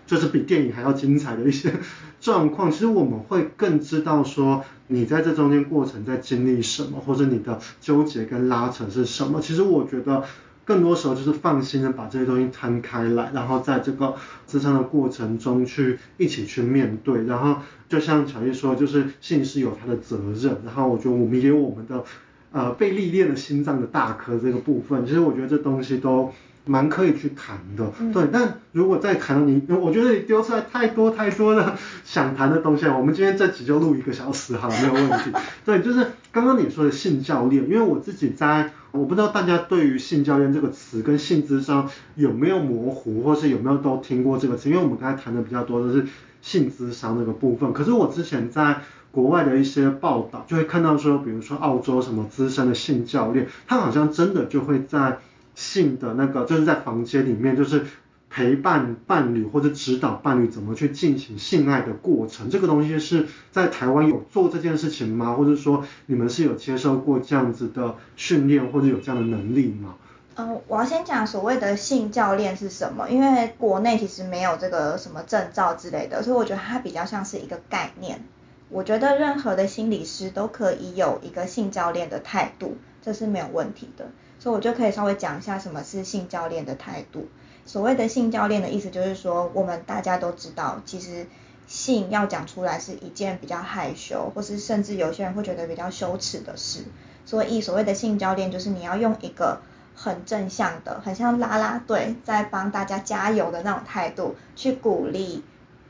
[0.07, 1.72] 就是比电影还要精彩的一些
[2.20, 9.41] 状况，其实我们会更知道说你在这中间过程在经历什么，或者你的纠结跟拉扯是什么。
[9.41, 10.22] 其实我觉得
[10.64, 14.14] 更多时候就是放心的把这些东西摊开来，然后在这个
[14.47, 17.24] 支撑的过程中去一起去面对。
[17.24, 22.05] 然后就像乔伊说，就是性是有他的责任，然后我觉得我们也有我们的
[22.53, 25.05] 呃被历练的心脏的大颗这个部分。
[25.05, 26.32] 其实我觉得这东西都。
[26.68, 35.30] 蛮可以去谈的，嗯、对，但如果再谈到你，我觉得你丢出来太多太多的想谈的东西了，我们今天这集就录一个小时好了，没有问题。
[35.64, 46.04] 对，就是刚刚你说的性教练，因为我自己在，我不知道大家对于性教练这个词跟性智商有没有模糊，或是有没有都听过这个词，因为我们刚才谈的比较多的是
[46.42, 48.80] 性智商这个部分，可是我之前在
[49.12, 55.18] 国外的一些报道就会看到说，比如说澳洲什么资深的性教练，他好像真的就会在。
[55.57, 57.84] 性的那个就是在房间里面，就是
[58.30, 62.48] 陪伴伴侣或者指导伴侣怎么去进行性爱的过程。
[62.50, 65.34] 这个东西是在台湾有做这件事情吗？
[65.34, 69.94] 或者说你们是有接受过这样子的训练或者有这样的能力吗？
[70.36, 78.22] 嗯，我要先讲所谓的性教练是什么，因为国内其实没有这个什么证照之类的，所以我觉得它比较像是一个概念。
[78.68, 84.11] 我觉得任何的心理师都可以有一个性教练的态度，这是没有问题的。
[84.39, 87.28] 所以我就可以稍微讲一下什么是性教练的态度。
[87.64, 91.26] 所谓的性教练的意思就是说，我们大家都知道，其实
[91.66, 96.84] 性要讲出来是一件比较害羞，或是甚至有些人会觉得比较羞耻的事。
[97.24, 99.61] 所以所谓的性教练就是你要用一个
[99.97, 105.43] 很正向的，很像啦啦队在帮大家加油的那种态度去鼓励，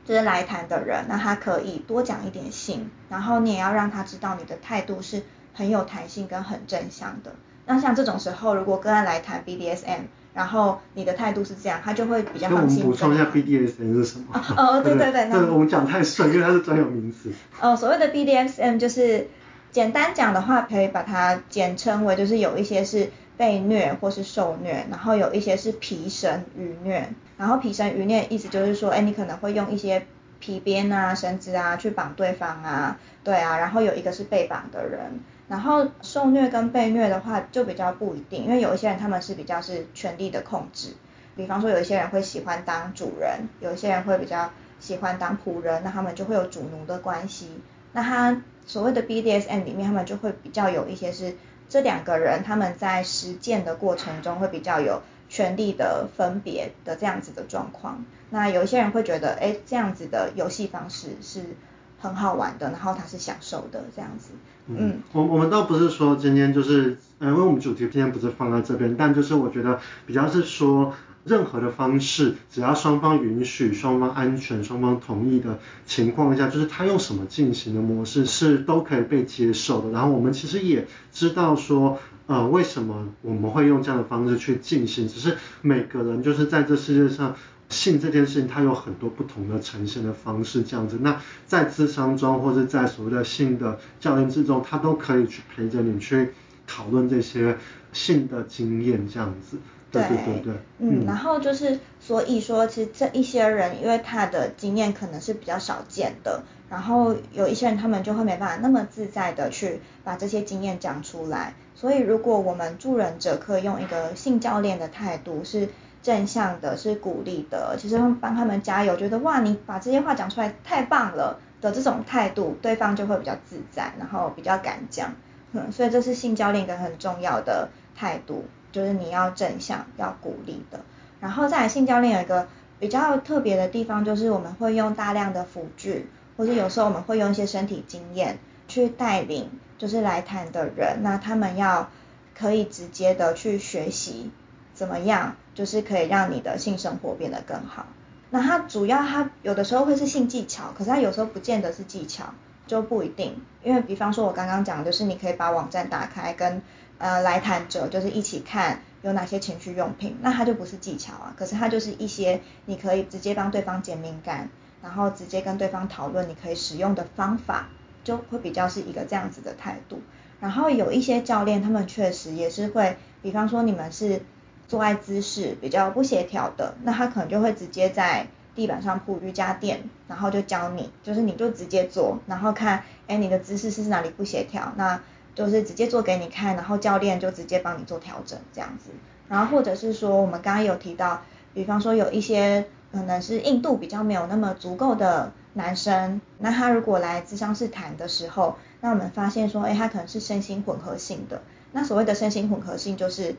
[0.03, 5.21] 就是来谈的人，那他可以多讲一点性，然后你也要让他知道你的态度是
[5.53, 7.35] 很有弹性跟很正向的。
[7.67, 12.79] 那像这种时候，如果个案来谈 BDSM，然后你的态度是这样，他就会比较放心。
[12.79, 14.25] 那我们补充一下 BDSM 是什么？
[14.57, 17.31] 哦，哦对对对， 那我们讲太顺，因为它是专有名词。
[17.61, 19.27] 哦，所谓的 BDSM 就是
[19.71, 27.09] 简单讲的话，可以把它简称为就是有一些是被虐或是受虐，然后有一些是皮绳愚虐。
[27.37, 30.05] 然后皮绳愚虐意思就是说，哎，你可能会用一些
[30.39, 35.19] 皮鞭啊、绳子啊去绑对方啊，对啊，然后有一个是被绑的人。
[35.47, 40.93] 然后受虐跟被虐的话就比较不一定，因为有一些人他们是比较是权力的控制，
[41.35, 47.61] 比方说有一些人会喜欢当主人，有一些人会比较喜欢当仆人，那他们就会有主奴的关系。
[47.93, 51.35] 那他所谓的 BDSM 里面，他们就会比较有一些是
[51.69, 58.05] 这两个人他们在实践的过程中会比较有权力的分别的这样子的状况。
[58.29, 61.55] 那有一些人会觉得，哎，这样子的游戏方式是
[61.99, 64.31] 很好玩的，然后他是享受的这样子。
[64.69, 70.93] 嗯，我我们倒不是说今天就是，呃，因为我们主题今天不是放在这边，但就是我觉得比较是说
[71.23, 79.91] 任何的方式，只要双方允许、双方安全、双方同意的情况下，就是他用什么进行的模式是都可以被接受的。
[79.91, 87.35] 然后我们其实也知道说，呃，为什么我们会用这样的方式去进行，只是每个人就是在这世界上。
[87.69, 90.99] 性这件事情，它有很多不同的呈现的方式，这样子。
[91.01, 96.33] 那在智商中，或者在所谓的性的教练之中，他都可以去陪着你去
[96.65, 97.57] 讨论这些
[97.91, 99.57] 性的经验，这样子。
[99.91, 100.53] 对对对对。
[100.79, 111.53] 嗯，然后就是，所以说，其实这一些人，因为他的经验可能是比较少见的，然后有一些人他们就会没办法那么自在的去把这些经验讲出来。
[111.75, 115.67] 所以，如果我们助人者可以用一个性教练的态度是。
[116.01, 125.13] 正向的是鼓励的，其实帮他们加油，觉得哇，你把这些话讲出来太棒了的这种态度，对方就会比较自在，然后比较敢讲。
[125.51, 130.79] 嗯，所以这是性教练一个很重要的态度，就是你要正向，要鼓励的。
[131.19, 132.47] 然后再来性教练有一个
[132.79, 138.37] 比较特别的地方，就是我们会用大量的辅具，或者有时候我们会用一些身体经验
[138.67, 141.89] 去带领，就是来谈的人，那他们要
[142.37, 144.31] 可以直接的去学习。
[144.75, 147.87] 怎么样，就是可以让你的性生活变得更好。
[148.29, 152.25] 那它主要它有的时候会是性技巧，可是它有时候不见得是技巧，
[152.67, 153.41] 就不一定。
[153.63, 156.61] 因为比方说我刚刚讲的就是你可以把网站打开，跟
[156.99, 164.49] 呃来谈者就是一起看有哪些情趣用品，那它就不是技巧啊，可是它就是一些你可以直接帮对方减敏感，
[164.83, 167.69] 然后直接跟对方讨论你可以使用的方法，
[168.03, 170.01] 就会比较是一个这样子的态度。
[170.39, 174.21] 然后有一些教练他们确实也是会，比方说你们是。
[174.67, 184.99] 做爱姿势比较不协调的，那他可能就会直接在地板上铺瑜伽垫，然后就教你，就是你就直接做，然后看，哎，你的姿势是哪里不协调，那
[185.33, 188.89] 就是直接做给你看，然后教练就直接帮你做调整这样子。
[189.29, 191.21] 然后或者是说，我们刚刚有提到，
[191.53, 201.41] 比方说有一些可能是硬度比较没有那么足够的男生，那他如果来咨商室谈的时候，那我们发现说，哎，他可能是身心混合性的。
[201.71, 203.35] 那所谓的身心混合性就是。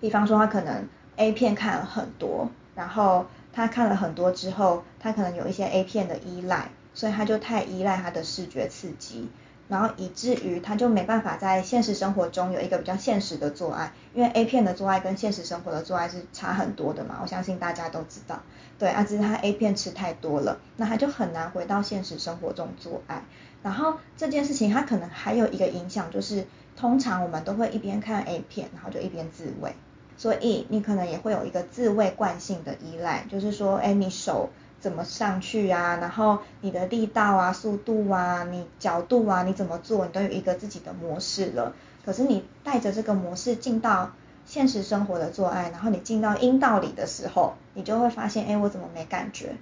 [0.00, 0.86] 比方说他可能
[1.16, 9.30] A 片看了很多，然后他看了很多之后，他可能有一些 A 片的依赖，所以他就太依赖他的视觉刺激，
[9.68, 18.42] 然后以至于他就没办法在现实生活中有一个比较现实的做爱，因为 A 片的做爱跟现实生活的做爱是差很多的嘛，我相信大家都知道。
[18.78, 23.22] 对啊，只是他 A 片吃太多了，那他就很难回到现实生活中做爱。
[23.62, 26.44] 然后这件事情他可能还有一个影响就是。
[26.76, 29.74] 通常我们都会一边看 A 片，然后就一边自慰，
[30.16, 34.50] 所以你可能也会有一个自慰惯性的依赖，就是说，哎，你手
[34.80, 35.96] 怎么上去啊？
[35.96, 41.74] 然后你的力道啊、速度啊、你角度啊，你怎么做，你都有一个自己的模式了。
[42.04, 44.12] 可是你带着这个模式进到
[44.44, 49.56] 现实生活的做爱，然后你进到阴道里的时候，你就会发现，哎，我怎么没感觉？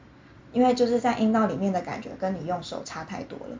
[0.52, 3.56] 因为就是在阴道里面的感觉跟你用手差太多了。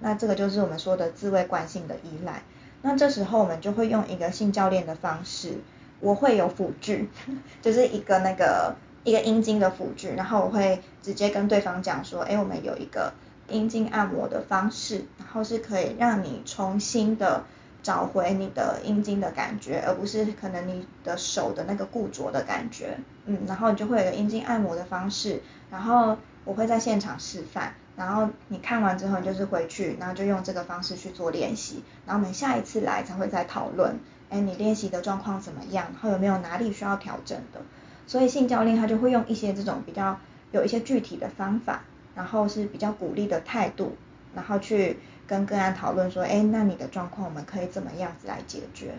[0.00, 2.42] 那这个就是我们说的自慰惯性的依赖。
[2.86, 5.54] 那这时候我们就会用一个性教练的方式，
[6.00, 7.08] 我会有辅具，
[7.62, 13.14] 就是一个那个一个阴茎的辅具，然后我会直接跟对方讲说，哎，我们有一个
[13.48, 17.44] 阴茎按摩的方式，然后是可以让你重新的
[17.82, 27.72] 找回你的阴茎的感觉，而不是可能你的手的那个固着的感觉，嗯，然后你就会有一个阴茎按摩的方式，然后我会在现场示范。
[27.96, 31.82] 然后你看完之后，你就是回去，然后就用这个方式去做练习。
[32.06, 33.98] 然后我们下一次来才会再讨论，
[34.30, 35.86] 哎，你练习的状况怎么样？
[35.92, 37.60] 然后有没有哪里需要调整的？
[38.06, 40.18] 所以性教练他就会用一些这种比较
[40.52, 41.82] 有一些具体的方法，
[42.14, 43.96] 然后是比较鼓励的态度，
[44.34, 48.94] 然后去跟个案讨论说，哎，那你的状况我们可以怎么样子来解决？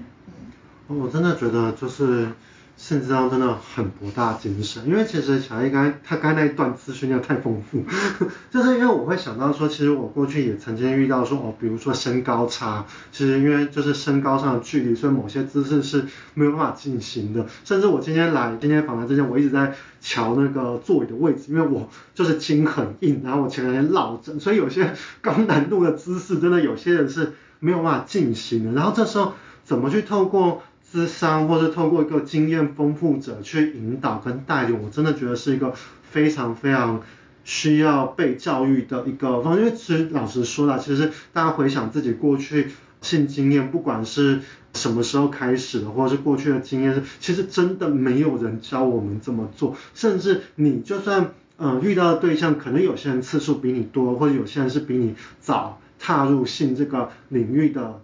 [0.88, 2.32] 嗯，我真的觉得就是。
[2.78, 7.84] 性咨商真的很博大精深，因为其实小 A 刚他刚那一段资讯量太丰富，
[8.52, 17.46] 就是因为我会想到说，其实我过去也曾经遇到说，哦，比如说身高差，其实因为就是身高上的距离，所以某些姿势是没有办法进行的。
[17.64, 28.72] 甚至我今天来今天访谈之前，我一直在瞧那个座椅的位置，因为我就是筋很硬，然后我前两天落枕，所以有些高难度的姿势，真的有些人是没有办法进行的。
[28.74, 30.62] 然后这时候怎么去透过
[30.94, 35.74] 咨商，或是透过一个经验丰富者去引导跟带领，我真的觉得是一个
[36.10, 37.02] 非常非常
[37.44, 39.58] 需要被教育的一个方。
[39.58, 42.72] 因为其实老实说啦，其实大家回想自己过去
[43.02, 44.40] 性经验，不管是
[44.74, 49.76] 什么时候开始的，或者是过去的经验，其实真的没有人教我们这么做。
[49.96, 58.02] 甚至你就算呃遇到的对象，可能有些人次数比你多，或者有些人是比你早踏入性这个领域的。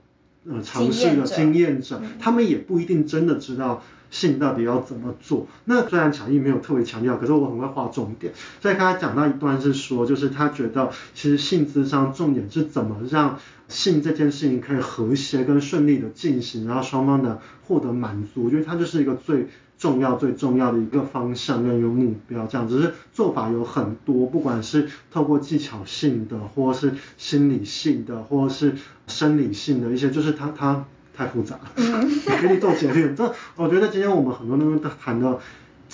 [0.49, 3.83] 呃尝试的经验者，他们也不一定真的知道。
[4.11, 5.47] 性到底要怎么做？
[5.63, 8.33] 那虽然强毅没有特别强调，可是我很会划重点。
[8.59, 13.39] 所以刚才讲到一段是说，就是他觉得其实性智商重点是怎么让
[13.69, 18.43] 性这件事情可以和谐跟顺利的进行，然后双方的获得满足。
[18.43, 19.47] 我觉得它就是一个最
[19.81, 22.47] 重要最重要的一个方向跟一个目标。
[22.47, 28.75] 这样只是做法有很多，不管是透过技巧性的，或是心理性的，或是
[29.07, 30.85] 生理性的一些，就是它它。
[31.13, 33.13] 太复杂了， 我给你做结论。
[33.13, 35.39] 这我觉得今天我们很多东西都谈的，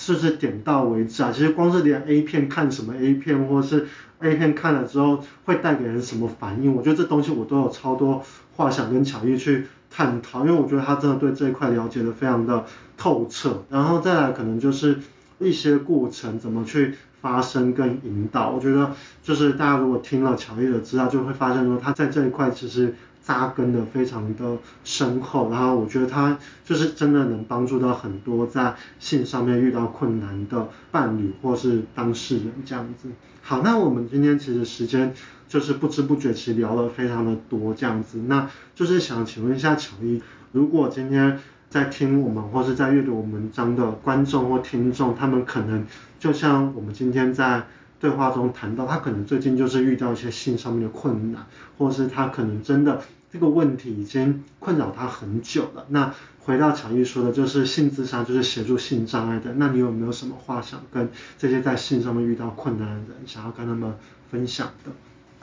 [0.00, 1.32] 是不是点到为止啊？
[1.32, 3.88] 其实光是连 A 片看什么 A 片，或是
[4.20, 8.22] A 片看了之后会带给人什么反应，我觉得这东西我都有超多
[8.54, 12.64] 话想跟巧艺去探讨，因为我觉得他真的对这一块了解的非常的
[12.96, 13.64] 透彻。
[13.68, 14.98] 然后再来可能就是
[15.40, 18.92] 一些过程怎么去发生跟引导，我觉得
[19.24, 22.94] 就是大家如果听了巧艺的资料，就会发现说他在这一块其实。
[23.28, 33.10] 扎根的非常的深厚，然后我觉得他就是真的能帮助到很多在性上面遇到困难的伴侣或是当事人这样子。
[33.42, 35.12] 好，那我们今天其实时间
[35.46, 40.22] 就是不知不觉其实聊了非常的多这样子，那就是想请问一下乔伊，
[40.52, 45.86] 如果今天在听我们或是在阅读我们文章的观众或听众，他们可能
[46.18, 47.66] 就像我们今天在。
[48.00, 51.44] 对话中谈到，他可能最近就是遇到一些性上面的困难，
[51.76, 53.02] 或是他可能真的
[53.32, 55.86] 这个问题已经困扰他很久了。
[55.88, 59.52] 那回到巧玉说的，就是性咨商就是协助性障碍的。
[59.54, 63.94] 那你有没有什么话想跟这些在性上面遇到困难的人，想要跟他们
[64.30, 64.92] 分享的？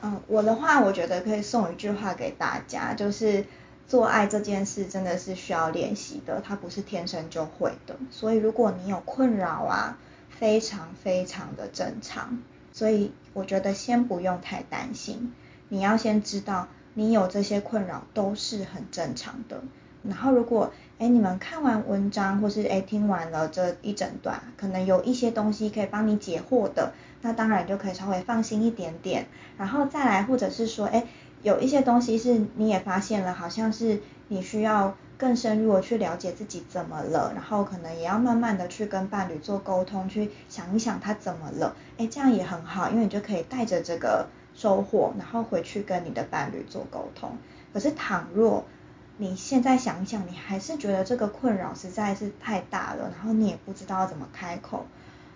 [0.02, 3.44] 嗯，我的话，我觉得可以送一句话给大家，就是
[3.86, 7.96] 做爱这件事真的是需要练习的，它不是天生就会的。
[8.10, 9.98] 所以如果你有困扰啊。
[10.28, 12.36] 非常非常的正常，
[12.70, 15.32] 所以我觉得先不用太担心。
[15.70, 19.62] 你要先知道，你有这些困扰都是很正常的。
[20.02, 26.92] 然后如果哎你们看完文章或是哎听完了这一整段，可能有一些东西可以帮你解惑的，
[27.22, 29.26] 那当然就可以稍微放心一点点。
[29.56, 31.06] 然后再来，或者是说哎
[31.42, 34.96] 有一些东西是你也发现了，好像是你需要。
[35.18, 44.26] 更深入的去了解自己怎么了，然后可能也要慢慢的去跟伴侣做沟通，去想一想他怎么了，哎，这样也很好，因为你就可以带着这个
[44.56, 47.36] 收获，然后回去跟你的伴侣做沟通。
[47.72, 48.64] 可是倘若
[49.18, 54.86] 你现在想想，你还是觉得这个困扰实在是太大了，然后你也不知道怎么开口，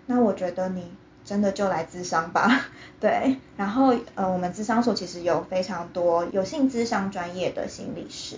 [0.07, 0.91] 那我觉得你
[1.23, 2.65] 真的就来咨商吧，
[2.99, 8.37] 对，然后呃，我们咨商所其实有非常多有性咨商专业的心理师。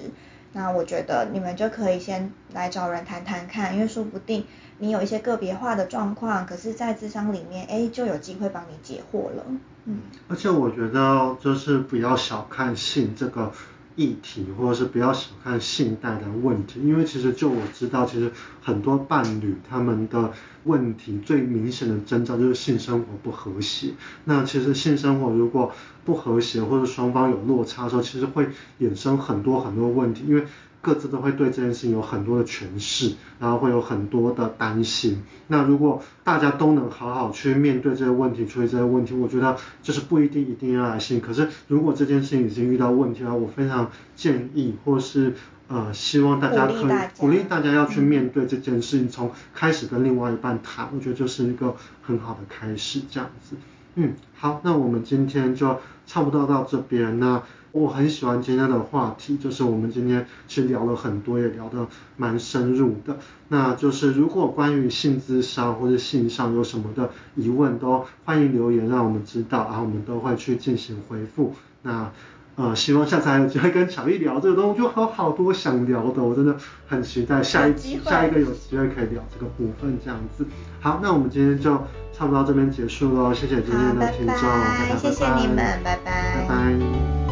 [0.53, 4.45] 那我觉得你们就可以先来找人谈谈看，因为说不定
[4.77, 9.43] 你有一些个别化的状况，可是，在智商里面，哎，就有机会帮你解惑了。
[9.85, 9.99] 嗯，
[10.29, 13.51] 而且我觉得就是不要小看性这个
[13.95, 18.31] 议题，或者是不要小看信贷的问题，因为其实就我知道，其实
[18.61, 20.33] 很多伴侣他们的
[20.63, 23.93] 问题最明显的征兆就是性生活不和谐。
[24.25, 25.71] 那其实性生活如果
[26.05, 28.47] 不和谐或者双方有落差的时候，其实会
[28.79, 30.45] 衍生很多很多问题，因为
[30.84, 35.23] 各自都会对这件事情有很多的诠释，然后会有很多的担心。
[35.47, 41.21] 那如果大家都能好好去面对这些问题，处理这些问题，我觉得就是不一定一定要来信。
[41.21, 45.34] 可是如果这件事情已经遇到问题了，我非常建议或是
[45.69, 53.55] 呃希望大家可以鼓励，鼓励大家要去面对这件事情，从开始跟另外一半谈，我觉得就是一个很好的开始，这样子。
[53.95, 57.19] 嗯，好，那我们今天就差不多到这边。
[57.19, 57.41] 那
[57.74, 63.17] 我很喜欢今天的话题，就是我们今天其实聊了很多，也聊得蛮深入的。
[63.47, 71.55] 那就是如果关于性咨商或者性上有什么的疑问，都欢迎留言让我们知道，然后我们都会去进行回复。
[71.82, 72.11] 那
[72.55, 76.55] 呃，希望下次还有机会跟巧艺聊这个东西，就有好多想聊的，我真的
[76.86, 77.74] 很期待下一
[78.05, 80.45] 下一个有机会可以聊这个部分这样子。
[80.80, 81.76] 好，那我们今天就
[82.15, 86.05] 差不多到这边结束喽，谢谢今天的听众，拜拜，谢谢你们，拜拜。
[86.05, 87.22] 拜拜。